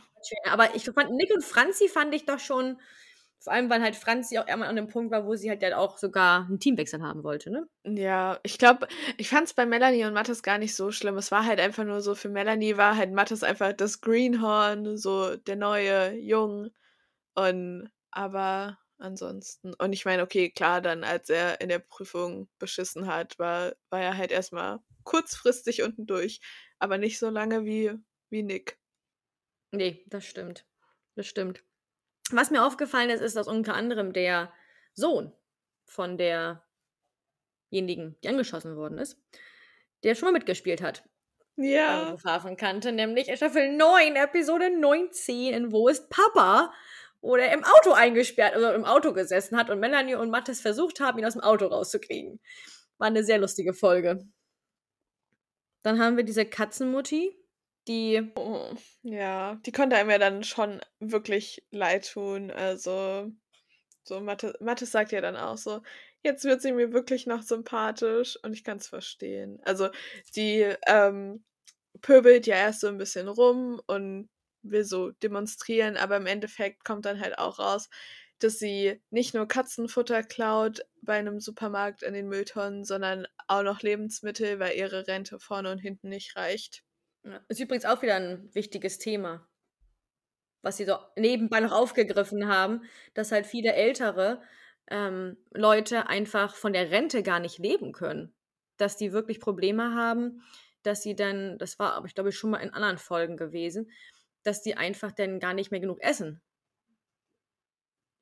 [0.51, 2.77] Aber ich fand, Nick und Franzi fand ich doch schon
[3.41, 5.73] vor allem, weil halt Franzi auch einmal an dem Punkt war, wo sie halt dann
[5.73, 7.67] auch sogar einen Teamwechsel haben wollte, ne?
[7.85, 11.17] Ja, ich glaube, ich fand es bei Melanie und Mattes gar nicht so schlimm.
[11.17, 15.37] Es war halt einfach nur so, für Melanie war halt Mattes einfach das Greenhorn, so
[15.37, 16.69] der neue Jung.
[17.35, 19.73] Und aber ansonsten.
[19.75, 24.01] Und ich meine, okay, klar, dann als er in der Prüfung beschissen hat, war, war
[24.01, 26.41] er halt erstmal kurzfristig unten durch.
[26.79, 27.93] Aber nicht so lange wie,
[28.29, 28.79] wie Nick.
[29.71, 30.65] Nee, das stimmt.
[31.15, 31.63] Das stimmt.
[32.31, 34.53] Was mir aufgefallen ist, ist, dass unter anderem der
[34.93, 35.33] Sohn
[35.85, 36.63] von derjenigen,
[38.23, 39.17] die angeschossen worden ist,
[40.03, 41.03] der schon mal mitgespielt hat.
[41.57, 42.17] Ja.
[42.23, 46.71] Hafenkante, nämlich in Staffel 9, Episode 19, in Wo ist Papa?
[47.21, 51.01] Wo er im Auto eingesperrt, also im Auto gesessen hat und Melanie und Mattes versucht
[51.01, 52.39] haben, ihn aus dem Auto rauszukriegen.
[52.97, 54.25] War eine sehr lustige Folge.
[55.83, 57.35] Dann haben wir diese Katzenmutti,
[57.87, 58.31] die.
[58.35, 58.73] Oh,
[59.03, 62.51] ja, die konnte einem ja dann schon wirklich leid tun.
[62.51, 63.31] Also,
[64.03, 65.81] so Mathe, sagt ja dann auch so,
[66.23, 69.59] jetzt wird sie mir wirklich noch sympathisch und ich kann es verstehen.
[69.63, 69.89] Also,
[70.35, 71.43] die ähm,
[72.01, 74.29] pöbelt ja erst so ein bisschen rum und
[74.61, 77.89] will so demonstrieren, aber im Endeffekt kommt dann halt auch raus,
[78.39, 83.81] dass sie nicht nur Katzenfutter klaut bei einem Supermarkt in den Mülltonnen, sondern auch noch
[83.81, 86.83] Lebensmittel, weil ihre Rente vorne und hinten nicht reicht.
[87.23, 87.41] Ja.
[87.47, 89.47] Ist übrigens auch wieder ein wichtiges Thema,
[90.61, 92.83] was sie so nebenbei noch aufgegriffen haben,
[93.13, 94.41] dass halt viele ältere
[94.89, 98.33] ähm, Leute einfach von der Rente gar nicht leben können.
[98.77, 100.41] Dass die wirklich Probleme haben,
[100.83, 103.91] dass sie dann, das war aber ich glaube schon mal in anderen Folgen gewesen,
[104.43, 106.41] dass die einfach dann gar nicht mehr genug essen.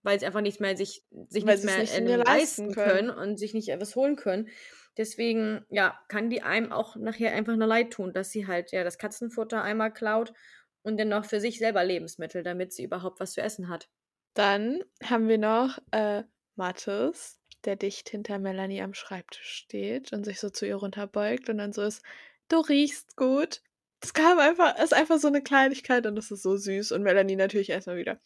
[0.03, 3.07] Weil sie einfach nicht mehr sich, sich nichts mehr, nicht mehr leisten können.
[3.07, 4.49] können und sich nicht etwas holen können.
[4.97, 8.83] Deswegen, ja, kann die einem auch nachher einfach nur leid tun, dass sie halt ja
[8.83, 10.33] das Katzenfutter einmal klaut
[10.81, 13.89] und dann noch für sich selber Lebensmittel, damit sie überhaupt was zu essen hat.
[14.33, 16.23] Dann haben wir noch äh,
[16.55, 21.57] Mathis, der dicht hinter Melanie am Schreibtisch steht und sich so zu ihr runterbeugt und
[21.57, 22.03] dann so ist,
[22.49, 23.61] du riechst gut.
[23.99, 26.91] Das kam einfach, ist einfach so eine Kleinigkeit und das ist so süß.
[26.91, 28.19] Und Melanie natürlich erstmal wieder,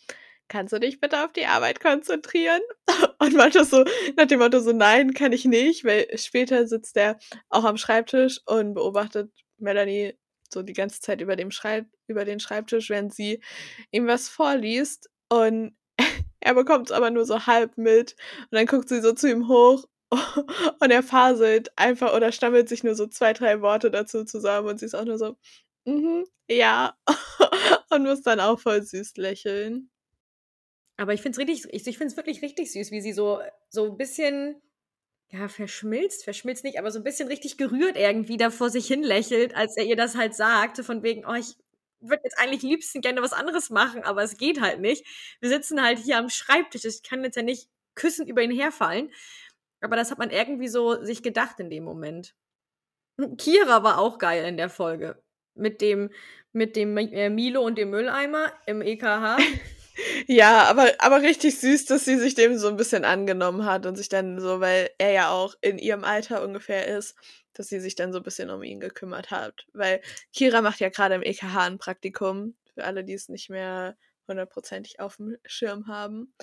[0.52, 2.62] kannst du dich bitte auf die Arbeit konzentrieren?
[3.20, 3.86] Und Mathis so,
[4.18, 7.18] nach dem Motto so, nein, kann ich nicht, weil später sitzt er
[7.50, 10.18] auch am Schreibtisch und beobachtet Melanie
[10.54, 13.42] so die ganze Zeit über, dem Schreib über den Schreibtisch, während sie
[13.92, 15.10] ihm was vorliest.
[15.30, 15.78] Und
[16.42, 18.16] er bekommt es aber nur so halb mit.
[18.42, 19.86] Und dann guckt sie so zu ihm hoch
[20.82, 24.80] und er faselt einfach oder stammelt sich nur so zwei, drei Worte dazu zusammen und
[24.80, 25.38] sie ist auch nur so,
[25.86, 26.98] mhm, ja.
[27.90, 29.90] und muss dann auch voll süß lächeln.
[31.02, 34.62] Aber ich finde es ich, ich wirklich richtig süß, wie sie so, so ein bisschen,
[35.32, 39.02] ja, verschmilzt, verschmilzt nicht, aber so ein bisschen richtig gerührt irgendwie da vor sich hin
[39.02, 41.56] lächelt, als er ihr das halt sagt, von wegen, oh, ich
[42.02, 45.04] würde jetzt eigentlich liebsten gerne was anderes machen, aber es geht halt nicht.
[45.40, 49.12] Wir sitzen halt hier am Schreibtisch, ich kann jetzt ja nicht küssend über ihn herfallen.
[49.80, 52.36] Aber das hat man irgendwie so sich gedacht in dem Moment.
[53.40, 55.20] Kira war auch geil in der Folge.
[55.56, 56.12] Mit dem,
[56.54, 59.40] mit dem äh, Milo und dem Mülleimer im EKH.
[60.28, 63.96] Ja, aber, aber richtig süß, dass sie sich dem so ein bisschen angenommen hat und
[63.96, 67.16] sich dann so, weil er ja auch in ihrem Alter ungefähr ist,
[67.54, 69.66] dass sie sich dann so ein bisschen um ihn gekümmert hat.
[69.74, 70.02] Weil
[70.34, 75.00] Kira macht ja gerade im EKH ein Praktikum, für alle, die es nicht mehr hundertprozentig
[75.00, 76.34] auf dem Schirm haben.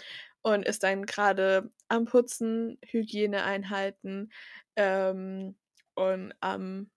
[0.43, 4.33] Und ist dann gerade am Putzen, Hygieneeinhalten
[4.77, 5.57] ähm,
[5.95, 6.91] und am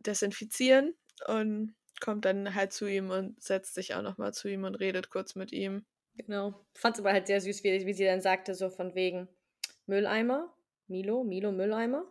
[0.00, 0.94] Desinfizieren
[1.26, 5.10] und kommt dann halt zu ihm und setzt sich auch nochmal zu ihm und redet
[5.10, 5.84] kurz mit ihm.
[6.14, 6.66] Genau.
[6.74, 9.28] Fand es aber halt sehr süß, wie, wie sie dann sagte, so von wegen
[9.86, 10.52] Mülleimer,
[10.88, 12.04] Milo, Milo Mülleimer.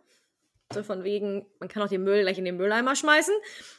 [0.70, 3.32] So von wegen, man kann auch den Müll gleich in den Mülleimer schmeißen,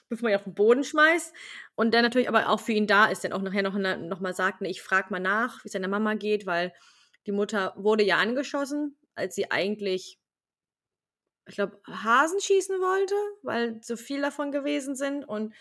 [0.08, 1.34] bevor man ihn auf den Boden schmeißt.
[1.76, 4.34] Und dann natürlich aber auch für ihn da ist, dann auch nachher noch, noch mal
[4.34, 6.74] sagt, ne, ich frage mal nach, wie es seiner Mama geht, weil
[7.28, 10.20] die Mutter wurde ja angeschossen, als sie eigentlich,
[11.48, 15.26] ich glaube, Hasen schießen wollte, weil so viel davon gewesen sind.
[15.26, 15.54] Und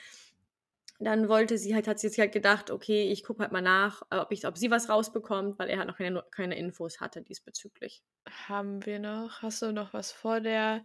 [0.98, 4.02] dann wollte sie halt, hat sie sich halt gedacht, okay, ich gucke halt mal nach,
[4.10, 7.22] äh, ob, ich, ob sie was rausbekommt, weil er halt noch keine, keine Infos hatte
[7.22, 8.02] diesbezüglich.
[8.48, 9.42] Haben wir noch?
[9.42, 10.84] Hast du noch was vor der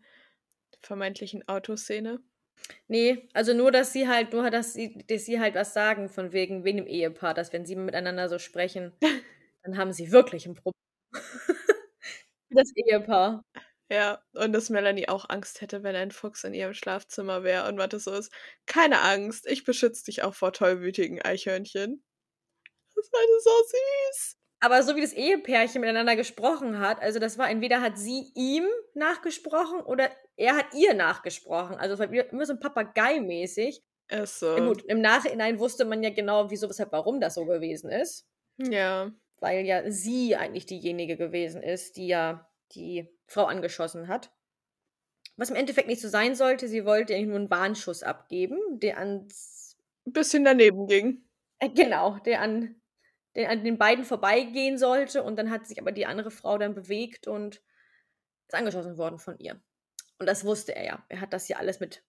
[0.82, 2.22] vermeintlichen Autoszene?
[2.88, 6.34] Nee, also nur, dass sie halt, nur, dass sie, dass sie halt was sagen, von
[6.34, 8.93] wegen, wegen dem Ehepaar, dass wenn sie miteinander so sprechen,
[9.64, 10.74] dann haben sie wirklich ein Problem.
[12.51, 13.43] das Ehepaar.
[13.94, 17.76] Ja, und dass Melanie auch Angst hätte, wenn ein Fuchs in ihrem Schlafzimmer wäre und
[17.76, 18.32] Mathe so ist,
[18.66, 22.04] keine Angst, ich beschütze dich auch vor tollwütigen Eichhörnchen.
[22.96, 24.38] Das war so süß.
[24.62, 28.66] Aber so wie das Ehepärchen miteinander gesprochen hat, also das war entweder hat sie ihm
[28.96, 31.76] nachgesprochen oder er hat ihr nachgesprochen.
[31.76, 33.84] Also es war immer so ein Papagei-mäßig.
[34.10, 34.58] Ist so.
[34.58, 38.26] Ja, gut, im Nachhinein wusste man ja genau, wieso, weshalb, warum das so gewesen ist.
[38.58, 39.12] Ja.
[39.39, 44.32] Weil ja sie eigentlich diejenige gewesen ist, die ja die Frau angeschossen hat.
[45.36, 49.00] Was im Endeffekt nicht so sein sollte, sie wollte eigentlich nur einen Warnschuss abgeben, der
[49.00, 49.78] ans.
[50.06, 51.24] Ein bisschen daneben ging.
[51.60, 52.76] Äh, genau, der an,
[53.36, 56.76] der an den beiden vorbeigehen sollte und dann hat sich aber die andere Frau dann
[56.76, 57.62] bewegt und
[58.48, 59.62] ist angeschossen worden von ihr.
[60.20, 61.06] Und das wusste er ja.
[61.10, 62.04] Er hat das ja alles mit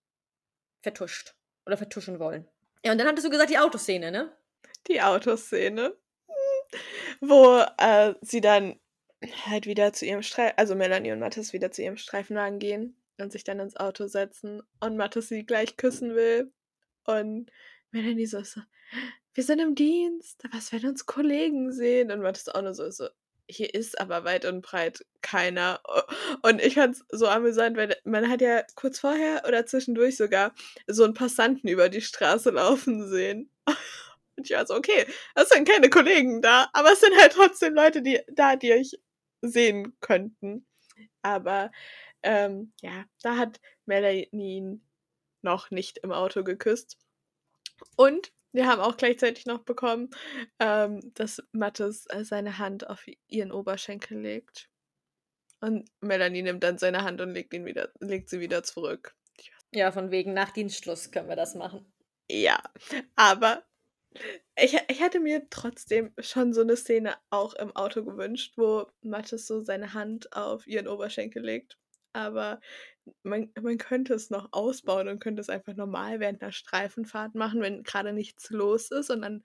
[0.83, 1.35] vertuscht
[1.67, 2.47] oder vertuschen wollen.
[2.85, 4.37] Ja, und dann hattest du gesagt, die Autoszene, ne?
[4.89, 5.97] Die Autoszene.
[7.21, 8.79] Wo äh, sie dann
[9.47, 13.33] halt wieder zu ihrem Streifen, also Melanie und Mathis wieder zu ihrem Streifenwagen gehen und
[13.33, 16.53] sich dann ins Auto setzen und Mathis sie gleich küssen will.
[17.05, 17.51] Und
[17.91, 18.61] Melanie so, so
[19.35, 22.11] wir sind im Dienst, was werden uns Kollegen sehen?
[22.13, 23.09] Und Mathis auch nur so, so,
[23.49, 25.81] hier ist aber weit und breit keiner.
[26.43, 30.55] Und ich fand es so amüsant, weil man hat ja kurz vorher oder zwischendurch sogar
[30.87, 33.51] so einen Passanten über die Straße laufen sehen.
[34.37, 35.07] Und ich war so, okay,
[35.37, 38.99] es sind keine Kollegen da, aber es sind halt trotzdem Leute, die da, die euch
[39.49, 40.67] sehen könnten.
[41.23, 41.71] Aber
[42.23, 44.87] ähm, ja, da hat Melanie ihn
[45.43, 46.99] noch nicht im Auto geküsst.
[47.97, 50.11] Und wir haben auch gleichzeitig noch bekommen,
[50.61, 54.71] ähm, dass Mattes äh, seine Hand auf ihren Oberschenkel legt.
[55.61, 59.15] Und Melanie nimmt dann seine Hand und legt, ihn wieder, legt sie wieder zurück.
[59.73, 61.93] Ja, von wegen nach Dienstschluss können wir das machen.
[62.31, 62.63] Ja,
[63.17, 63.65] aber
[64.57, 69.47] ich, ich hätte mir trotzdem schon so eine Szene auch im Auto gewünscht, wo Mathis
[69.47, 71.79] so seine Hand auf ihren Oberschenkel legt.
[72.13, 72.61] Aber
[73.23, 77.61] man, man könnte es noch ausbauen und könnte es einfach normal während einer Streifenfahrt machen,
[77.61, 79.43] wenn gerade nichts los ist und dann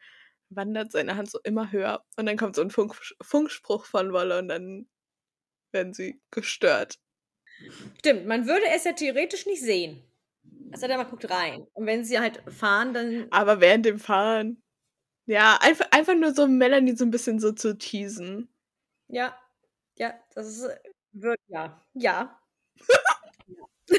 [0.49, 4.39] wandert seine Hand so immer höher und dann kommt so ein Funk, Funkspruch von Wolle
[4.39, 4.87] und dann
[5.71, 6.99] werden sie gestört.
[7.99, 10.03] Stimmt, man würde es ja theoretisch nicht sehen.
[10.71, 11.65] Also der mal guckt rein.
[11.73, 13.27] Und wenn sie halt fahren, dann.
[13.31, 14.61] Aber während dem Fahren.
[15.25, 18.49] Ja, einfach, einfach nur so Melanie so ein bisschen so zu teasen.
[19.07, 19.37] Ja,
[19.95, 20.79] ja, das ist, äh,
[21.11, 22.41] wird, ja, ja.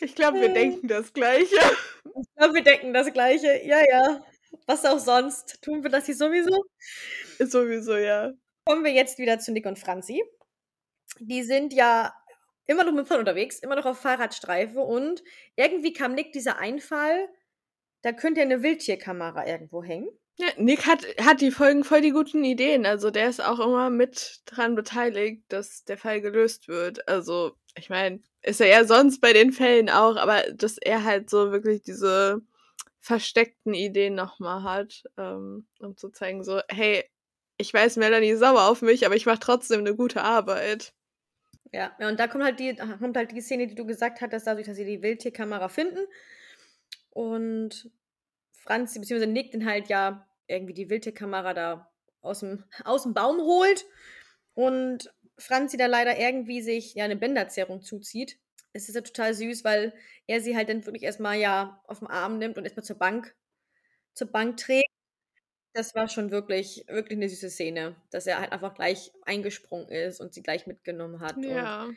[0.00, 1.54] ich glaube, wir denken das Gleiche.
[2.14, 3.62] Ich glaube, wir denken das Gleiche.
[3.64, 4.22] Ja, ja.
[4.66, 5.62] Was auch sonst.
[5.62, 6.64] Tun wir das hier sowieso?
[7.38, 8.32] Sowieso, ja.
[8.66, 10.22] Kommen wir jetzt wieder zu Nick und Franzi.
[11.20, 12.12] Die sind ja
[12.66, 15.22] immer noch mit dem Fahrrad unterwegs, immer noch auf Fahrradstreife und
[15.56, 17.28] irgendwie kam Nick dieser Einfall,
[18.02, 20.08] da könnte eine Wildtierkamera irgendwo hängen.
[20.38, 22.86] Ja, Nick hat, hat die Folgen voll die guten Ideen.
[22.86, 27.06] Also der ist auch immer mit dran beteiligt, dass der Fall gelöst wird.
[27.06, 31.28] Also, ich meine, ist er ja sonst bei den Fällen auch, aber dass er halt
[31.28, 32.40] so wirklich diese
[33.00, 37.04] versteckten Ideen nochmal hat, ähm, um zu zeigen, so, hey,
[37.58, 40.94] ich weiß, Melanie ist sauer auf mich, aber ich mache trotzdem eine gute Arbeit.
[41.72, 44.46] Ja, ja, und da kommt halt die, kommt halt die Szene, die du gesagt hattest,
[44.46, 46.00] dadurch, dass sie die Wildtierkamera finden.
[47.10, 47.90] Und
[48.52, 53.40] Franz, beziehungsweise Nick, den halt ja irgendwie die Wildtierkamera da aus dem, aus dem Baum
[53.40, 53.86] holt.
[54.54, 58.38] Und Franzi da leider irgendwie sich ja eine Bänderzerrung zuzieht.
[58.72, 59.94] Es ist ja total süß, weil
[60.26, 63.34] er sie halt dann wirklich erstmal ja auf den Arm nimmt und erstmal zur Bank,
[64.14, 64.91] zur Bank trägt.
[65.74, 70.20] Das war schon wirklich, wirklich eine süße Szene, dass er halt einfach gleich eingesprungen ist
[70.20, 71.36] und sie gleich mitgenommen hat.
[71.38, 71.84] Ja.
[71.84, 71.96] Und,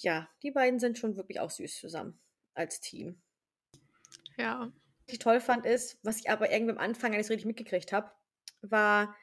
[0.00, 2.18] ja, die beiden sind schon wirklich auch süß zusammen
[2.54, 3.20] als Team.
[4.36, 4.72] Ja.
[5.06, 7.92] Was ich toll fand ist, was ich aber irgendwie am Anfang nicht so richtig mitgekriegt
[7.92, 8.10] habe,
[8.60, 9.16] war,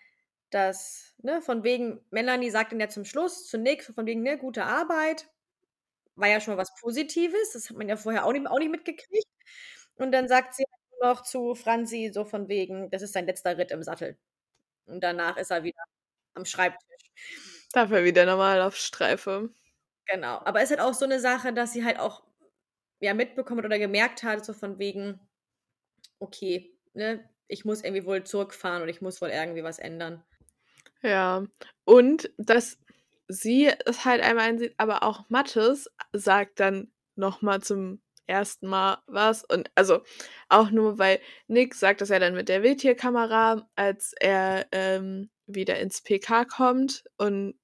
[0.50, 4.38] dass, ne, von wegen, Melanie sagt dann ja zum Schluss zu Nick, von wegen, ne,
[4.38, 5.30] gute Arbeit,
[6.16, 8.72] war ja schon mal was Positives, das hat man ja vorher auch nicht, auch nicht
[8.72, 9.28] mitgekriegt.
[9.96, 10.66] Und dann sagt sie
[11.02, 14.18] noch zu Franzi so von wegen, das ist sein letzter Ritt im Sattel.
[14.86, 15.84] Und danach ist er wieder
[16.34, 17.12] am Schreibtisch.
[17.74, 19.50] Dafür wieder normal auf Streife.
[20.06, 20.40] Genau.
[20.46, 22.24] Aber es ist halt auch so eine Sache, dass sie halt auch
[23.00, 25.20] ja, mitbekommen oder gemerkt hat, so von wegen,
[26.20, 30.24] okay, ne, ich muss irgendwie wohl zurückfahren und ich muss wohl irgendwie was ändern.
[31.02, 31.46] Ja,
[31.86, 32.78] und dass
[33.28, 39.44] sie es halt einmal einsieht, aber auch Mattes sagt dann nochmal zum ersten Mal was.
[39.44, 40.02] Und also
[40.50, 45.80] auch nur, weil Nick sagt das ja dann mit der Wildtierkamera, als er ähm, wieder
[45.80, 47.56] ins PK kommt und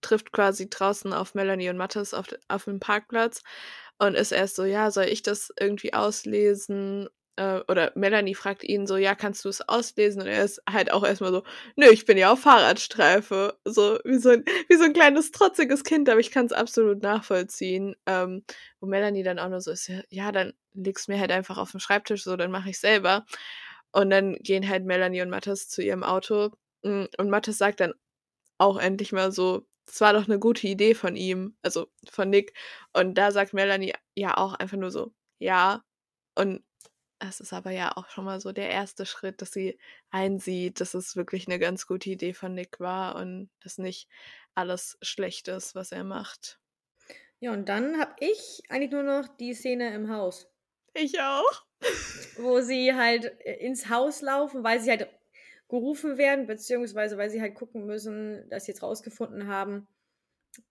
[0.00, 3.42] trifft quasi draußen auf Melanie und Mattes auf, auf dem Parkplatz
[3.98, 7.08] und ist erst so, ja, soll ich das irgendwie auslesen?
[7.38, 10.22] Äh, oder Melanie fragt ihn so, ja, kannst du es auslesen?
[10.22, 11.44] Und er ist halt auch erstmal so,
[11.76, 13.58] nö, ich bin ja auf Fahrradstreife.
[13.64, 17.02] So wie so ein, wie so ein kleines, trotziges Kind, aber ich kann es absolut
[17.02, 17.94] nachvollziehen.
[18.06, 18.44] Ähm,
[18.80, 21.80] wo Melanie dann auch nur so ist, ja, dann legst mir halt einfach auf den
[21.80, 23.24] Schreibtisch, so, dann mache ich selber.
[23.92, 26.50] Und dann gehen halt Melanie und Mathis zu ihrem Auto.
[26.82, 27.94] Mm, und Mathis sagt dann
[28.58, 32.52] auch endlich mal so, das war doch eine gute Idee von ihm, also von Nick.
[32.92, 35.82] Und da sagt Melanie ja auch einfach nur so, ja.
[36.34, 36.62] Und
[37.20, 39.78] es ist aber ja auch schon mal so der erste Schritt, dass sie
[40.10, 44.08] einsieht, dass es wirklich eine ganz gute Idee von Nick war und dass nicht
[44.54, 46.60] alles schlecht ist, was er macht.
[47.40, 50.48] Ja, und dann habe ich eigentlich nur noch die Szene im Haus.
[50.94, 51.64] Ich auch.
[52.36, 55.08] Wo sie halt äh, ins Haus laufen, weil sie halt
[55.68, 59.86] gerufen werden, beziehungsweise weil sie halt gucken müssen, dass sie jetzt rausgefunden haben,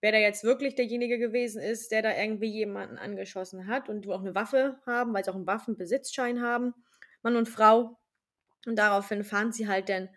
[0.01, 4.09] wer da jetzt wirklich derjenige gewesen ist, der da irgendwie jemanden angeschossen hat und die
[4.09, 6.73] auch eine Waffe haben, weil sie auch einen Waffenbesitzschein haben,
[7.21, 7.97] Mann und Frau.
[8.65, 10.09] Und daraufhin fahren sie halt dann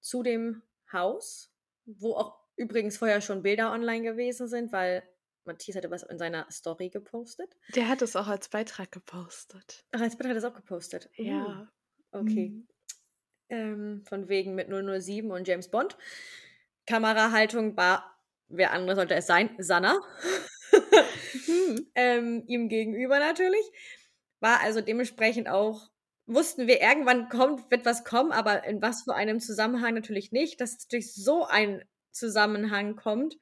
[0.00, 1.54] zu dem Haus,
[1.84, 5.02] wo auch übrigens vorher schon Bilder online gewesen sind, weil
[5.44, 7.56] Matthias hatte was in seiner Story gepostet.
[7.74, 9.84] Der hat es auch als Beitrag gepostet.
[9.92, 11.10] Ach, als Beitrag hat er es auch gepostet.
[11.16, 11.68] Ja.
[12.12, 12.48] Uh, okay.
[12.50, 12.68] Mhm.
[13.48, 15.96] Ähm, von wegen mit 007 und James Bond.
[16.86, 18.11] Kamerahaltung war
[18.52, 19.50] wer andere sollte es sein?
[19.58, 19.98] Sanna.
[21.46, 21.86] hm.
[21.94, 23.64] ähm, ihm gegenüber natürlich.
[24.40, 25.90] War also dementsprechend auch,
[26.26, 30.60] wussten wir, irgendwann kommt, wird was kommen, aber in was für einem Zusammenhang natürlich nicht,
[30.60, 31.82] dass es durch so einen
[32.12, 33.36] Zusammenhang kommt,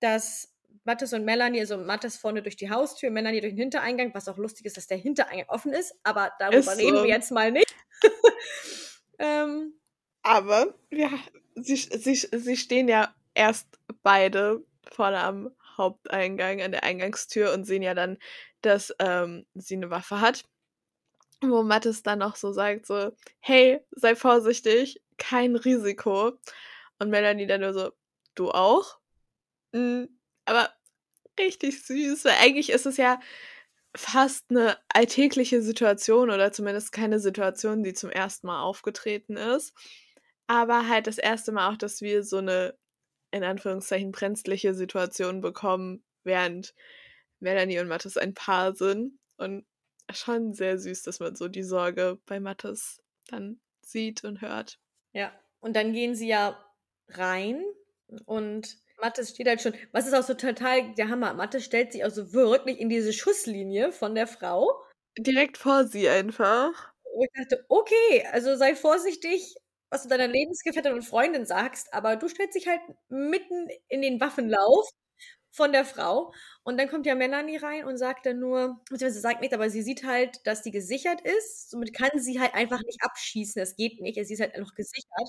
[0.00, 4.28] dass Mattes und Melanie, also Mattes vorne durch die Haustür, Melanie durch den Hintereingang, was
[4.28, 6.70] auch lustig ist, dass der Hintereingang offen ist, aber darüber so.
[6.70, 7.74] reden wir jetzt mal nicht.
[9.18, 9.74] ähm,
[10.22, 11.10] aber ja,
[11.54, 17.82] sie, sie, sie stehen ja erst beide vorne am Haupteingang, an der Eingangstür und sehen
[17.82, 18.18] ja dann,
[18.62, 20.44] dass ähm, sie eine Waffe hat.
[21.42, 26.32] Wo Mattes dann noch so sagt, so, hey, sei vorsichtig, kein Risiko.
[26.98, 27.92] Und Melanie dann nur so,
[28.34, 28.98] du auch?
[29.72, 30.08] Mhm,
[30.44, 30.70] aber
[31.38, 33.20] richtig süß, weil eigentlich ist es ja
[33.96, 39.74] fast eine alltägliche Situation oder zumindest keine Situation, die zum ersten Mal aufgetreten ist.
[40.46, 42.76] Aber halt das erste Mal auch, dass wir so eine
[43.30, 46.74] in Anführungszeichen brenzliche Situation bekommen, während
[47.38, 49.18] Melanie und Mathis ein Paar sind.
[49.36, 49.64] Und
[50.12, 54.78] schon sehr süß, dass man so die Sorge bei Mathis dann sieht und hört.
[55.12, 56.58] Ja, und dann gehen sie ja
[57.08, 57.64] rein
[58.26, 61.32] und Mathis steht halt schon, was ist auch so total der Hammer.
[61.34, 64.84] Mathis stellt sich also wirklich in diese Schusslinie von der Frau.
[65.18, 66.92] Direkt vor sie einfach.
[67.04, 69.54] Und ich dachte, okay, also sei vorsichtig,
[69.90, 74.20] was du deiner Lebensgefährtin und Freundin sagst, aber du stellst dich halt mitten in den
[74.20, 74.88] Waffenlauf
[75.52, 76.32] von der Frau.
[76.62, 79.82] Und dann kommt ja Melanie rein und sagt dann nur, beziehungsweise sagt nicht, aber sie
[79.82, 81.70] sieht halt, dass die gesichert ist.
[81.70, 83.60] Somit kann sie halt einfach nicht abschießen.
[83.60, 84.24] Das geht nicht.
[84.26, 85.28] Sie ist halt noch gesichert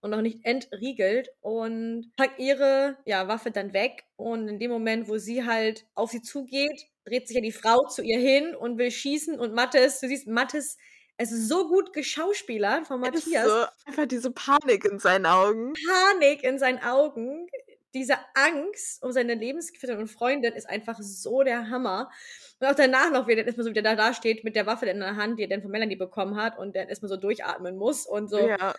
[0.00, 4.04] und noch nicht entriegelt und packt ihre ja, Waffe dann weg.
[4.16, 7.86] Und in dem Moment, wo sie halt auf sie zugeht, dreht sich ja die Frau
[7.86, 9.38] zu ihr hin und will schießen.
[9.38, 10.78] Und Mattes, du siehst, Mattes
[11.20, 13.46] es ist so gut geschauspielert von Matthias.
[13.46, 15.74] So, einfach diese Panik in seinen Augen.
[15.74, 17.46] Panik in seinen Augen
[17.92, 22.10] diese Angst um seine Lebensgefährtin und Freundin ist einfach so der Hammer.
[22.58, 24.86] Und auch danach noch, wie er dann erstmal so wieder da steht mit der Waffe
[24.86, 27.76] in der Hand, die er dann von Melanie bekommen hat und dann erstmal so durchatmen
[27.76, 28.48] muss und so.
[28.48, 28.74] Ja.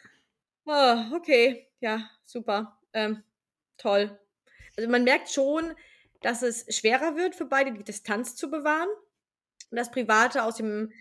[0.66, 2.80] Oh, okay, ja, super.
[2.94, 3.24] Ähm,
[3.78, 4.18] toll.
[4.78, 5.76] Also man merkt schon,
[6.22, 8.90] dass es schwerer wird für beide, die Distanz zu bewahren.
[9.70, 10.92] Und das Private aus dem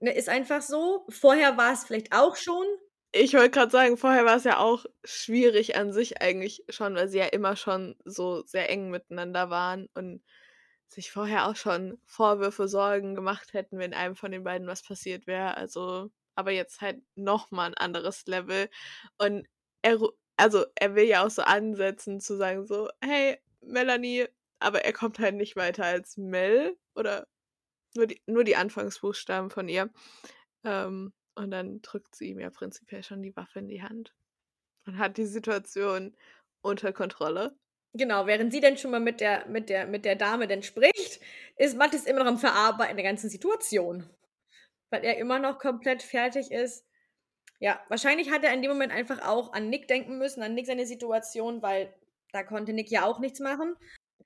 [0.00, 1.06] ne, ist einfach so.
[1.08, 2.64] Vorher war es vielleicht auch schon,
[3.12, 7.08] ich wollte gerade sagen, vorher war es ja auch schwierig an sich eigentlich schon, weil
[7.08, 10.22] sie ja immer schon so sehr eng miteinander waren und
[10.88, 15.26] sich vorher auch schon Vorwürfe, Sorgen gemacht hätten, wenn einem von den beiden was passiert
[15.26, 15.56] wäre.
[15.56, 18.68] Also, aber jetzt halt nochmal ein anderes Level.
[19.18, 19.46] Und
[19.82, 19.98] er,
[20.36, 24.26] also er will ja auch so ansetzen zu sagen so, hey, Melanie,
[24.60, 27.26] aber er kommt halt nicht weiter als Mel oder
[27.94, 29.90] nur die, nur die Anfangsbuchstaben von ihr.
[30.64, 34.14] Ähm, und dann drückt sie ihm ja prinzipiell schon die Waffe in die Hand
[34.86, 36.14] und hat die Situation
[36.62, 37.56] unter Kontrolle.
[37.92, 41.20] Genau, während sie dann schon mal mit der, mit der, mit der Dame dann spricht,
[41.56, 44.08] ist Mathis immer noch am Verarbeiten der ganzen Situation.
[44.90, 46.84] Weil er immer noch komplett fertig ist.
[47.58, 50.66] Ja, wahrscheinlich hat er in dem Moment einfach auch an Nick denken müssen, an Nick
[50.66, 51.92] seine Situation, weil
[52.32, 53.76] da konnte Nick ja auch nichts machen.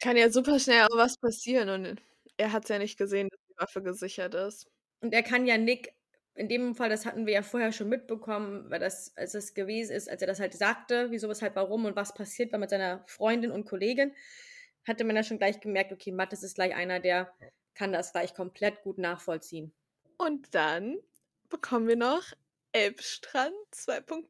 [0.01, 2.03] Kann ja super schnell auch was passieren und
[2.37, 4.71] er hat es ja nicht gesehen, dass die Waffe gesichert ist.
[5.01, 5.95] Und er kann ja Nick
[6.37, 9.95] in dem Fall, das hatten wir ja vorher schon mitbekommen, weil das, als es gewesen
[9.95, 13.05] ist, als er das halt sagte, wieso, weshalb, warum und was passiert war mit seiner
[13.07, 14.13] Freundin und Kollegin,
[14.87, 17.33] hatte man ja schon gleich gemerkt, okay, Mattes ist gleich einer, der
[17.75, 19.73] kann das gleich komplett gut nachvollziehen.
[20.19, 20.99] Und dann
[21.49, 22.25] bekommen wir noch
[22.73, 24.27] Elbstrand 2.0.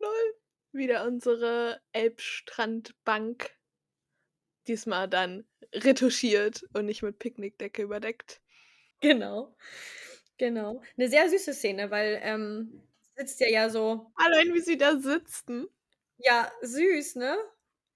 [0.73, 3.57] Wieder unsere Elbstrandbank.
[4.67, 8.43] Diesmal dann retuschiert und nicht mit Picknickdecke überdeckt.
[9.03, 9.55] Genau.
[10.39, 10.83] Genau.
[10.97, 12.83] Eine sehr süße Szene, weil ähm,
[13.17, 14.13] sitzt ja ja so.
[14.17, 15.69] Allein wie sie da sitzen.
[16.19, 17.37] Ja, süß, ne?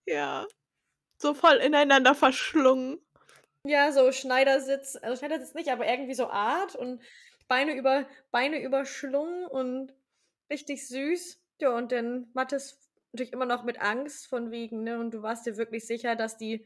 [0.06, 0.46] Ja.
[1.18, 3.00] So voll ineinander verschlungen.
[3.64, 7.02] Ja, so Schneidersitz, also Schneidersitz nicht, aber irgendwie so Art und
[7.48, 9.92] Beine über Beine überschlungen und
[10.50, 11.40] richtig süß.
[11.60, 12.78] Ja, und dann Mattes
[13.12, 14.98] natürlich immer noch mit Angst von wegen, ne?
[15.00, 16.64] Und du warst dir wirklich sicher, dass die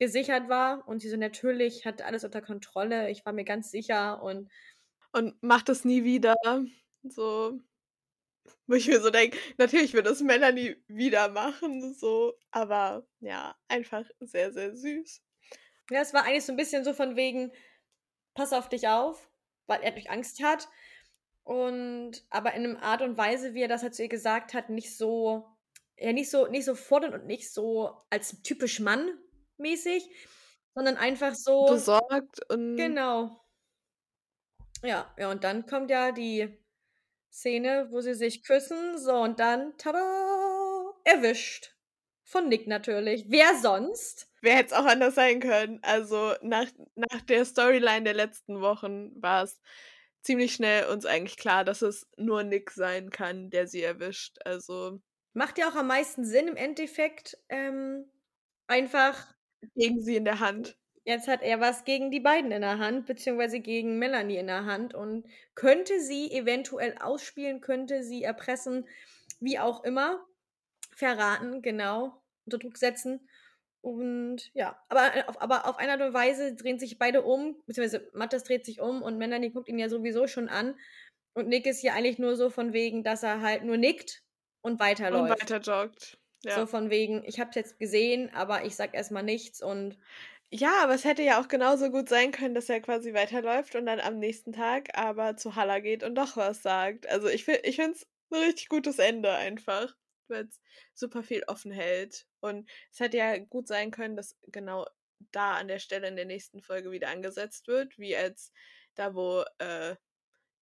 [0.00, 3.10] gesichert war und sie so natürlich hat alles unter Kontrolle.
[3.10, 4.50] Ich war mir ganz sicher und
[5.12, 6.36] und macht es nie wieder.
[7.02, 7.58] So,
[8.66, 14.04] wo ich mir so denke, natürlich wird das Melanie wieder machen, so, aber ja, einfach
[14.20, 15.22] sehr, sehr süß.
[15.90, 17.52] Ja, es war eigentlich so ein bisschen so von wegen,
[18.34, 19.30] pass auf dich auf,
[19.66, 20.68] weil er durch Angst hat.
[21.42, 24.70] Und aber in einer Art und Weise, wie er das halt zu ihr gesagt hat,
[24.70, 25.48] nicht so,
[25.96, 29.10] ja, nicht so, nicht so fordernd und nicht so als typisch Mann
[29.60, 30.08] mäßig,
[30.74, 31.66] sondern einfach so.
[31.66, 32.76] Besorgt und.
[32.76, 33.40] Genau.
[34.82, 36.58] Ja, ja, und dann kommt ja die
[37.30, 38.98] Szene, wo sie sich küssen.
[38.98, 41.74] So, und dann, tada, erwischt.
[42.24, 43.24] Von Nick natürlich.
[43.28, 44.28] Wer sonst?
[44.40, 45.80] Wer hätte es auch anders sein können?
[45.82, 49.60] Also, nach, nach der Storyline der letzten Wochen war es
[50.22, 54.38] ziemlich schnell uns eigentlich klar, dass es nur Nick sein kann, der sie erwischt.
[54.44, 55.00] Also.
[55.32, 57.36] Macht ja auch am meisten Sinn im Endeffekt.
[57.48, 58.10] Ähm,
[58.66, 59.34] einfach.
[59.74, 60.76] Gegen sie in der Hand.
[61.04, 64.66] Jetzt hat er was gegen die beiden in der Hand, beziehungsweise gegen Melanie in der
[64.66, 68.86] Hand und könnte sie eventuell ausspielen, könnte sie erpressen,
[69.40, 70.24] wie auch immer,
[70.94, 73.28] verraten, genau, unter Druck setzen.
[73.82, 77.56] Und ja, aber äh, auf, aber auf eine Art und Weise drehen sich beide um,
[77.66, 80.78] beziehungsweise Mattes dreht sich um und Melanie guckt ihn ja sowieso schon an.
[81.32, 84.22] Und Nick ist hier eigentlich nur so von wegen, dass er halt nur nickt
[84.60, 85.32] und weiterläuft.
[85.32, 86.19] Und weiter joggt.
[86.44, 86.54] Ja.
[86.58, 89.98] So von wegen, ich hab's jetzt gesehen, aber ich sag erstmal nichts und
[90.52, 93.86] ja, aber es hätte ja auch genauso gut sein können, dass er quasi weiterläuft und
[93.86, 97.08] dann am nächsten Tag aber zu Halla geht und doch was sagt.
[97.08, 99.94] Also ich, ich finde es ein richtig gutes Ende einfach,
[100.28, 100.60] weil es
[100.94, 102.26] super viel offen hält.
[102.40, 104.86] Und es hätte ja gut sein können, dass genau
[105.32, 108.52] da an der Stelle in der nächsten Folge wieder angesetzt wird, wie als
[108.96, 109.94] da, wo äh,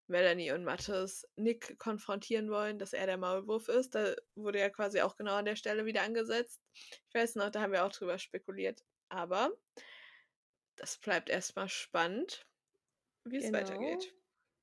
[0.08, 3.94] Melanie und Mattes Nick konfrontieren wollen, dass er der Maulwurf ist.
[3.94, 6.60] Da wurde ja quasi auch genau an der Stelle wieder angesetzt.
[6.72, 8.82] Ich weiß noch, da haben wir auch drüber spekuliert.
[9.08, 9.50] Aber
[10.76, 12.46] das bleibt erstmal spannend,
[13.24, 13.58] wie es genau.
[13.58, 14.14] weitergeht.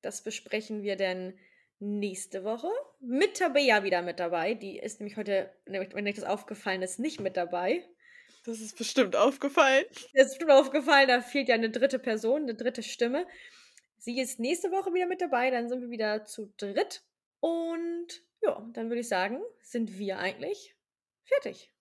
[0.02, 1.38] Das besprechen wir dann
[1.78, 2.68] nächste Woche.
[3.00, 4.54] Mit Tabea wieder mit dabei.
[4.54, 7.86] Die ist nämlich heute, wenn euch das aufgefallen ist, nicht mit dabei.
[8.44, 9.84] Das ist bestimmt aufgefallen.
[9.90, 13.26] Das ist bestimmt aufgefallen, da fehlt ja eine dritte Person, eine dritte Stimme.
[14.06, 17.02] Sie ist nächste Woche wieder mit dabei, dann sind wir wieder zu dritt.
[17.40, 18.06] Und
[18.40, 20.76] ja, dann würde ich sagen, sind wir eigentlich
[21.24, 21.72] fertig.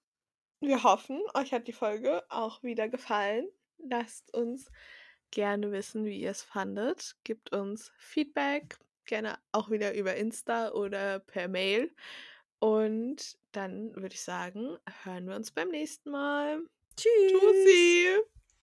[0.60, 3.48] Wir hoffen, euch hat die Folge auch wieder gefallen.
[3.78, 4.72] Lasst uns
[5.30, 7.16] gerne wissen, wie ihr es fandet.
[7.24, 11.94] Gebt uns Feedback, gerne auch wieder über Insta oder per Mail.
[12.58, 16.60] Und dann würde ich sagen, hören wir uns beim nächsten Mal.
[16.96, 17.34] Tschüss.
[17.40, 18.26] Tschüssi.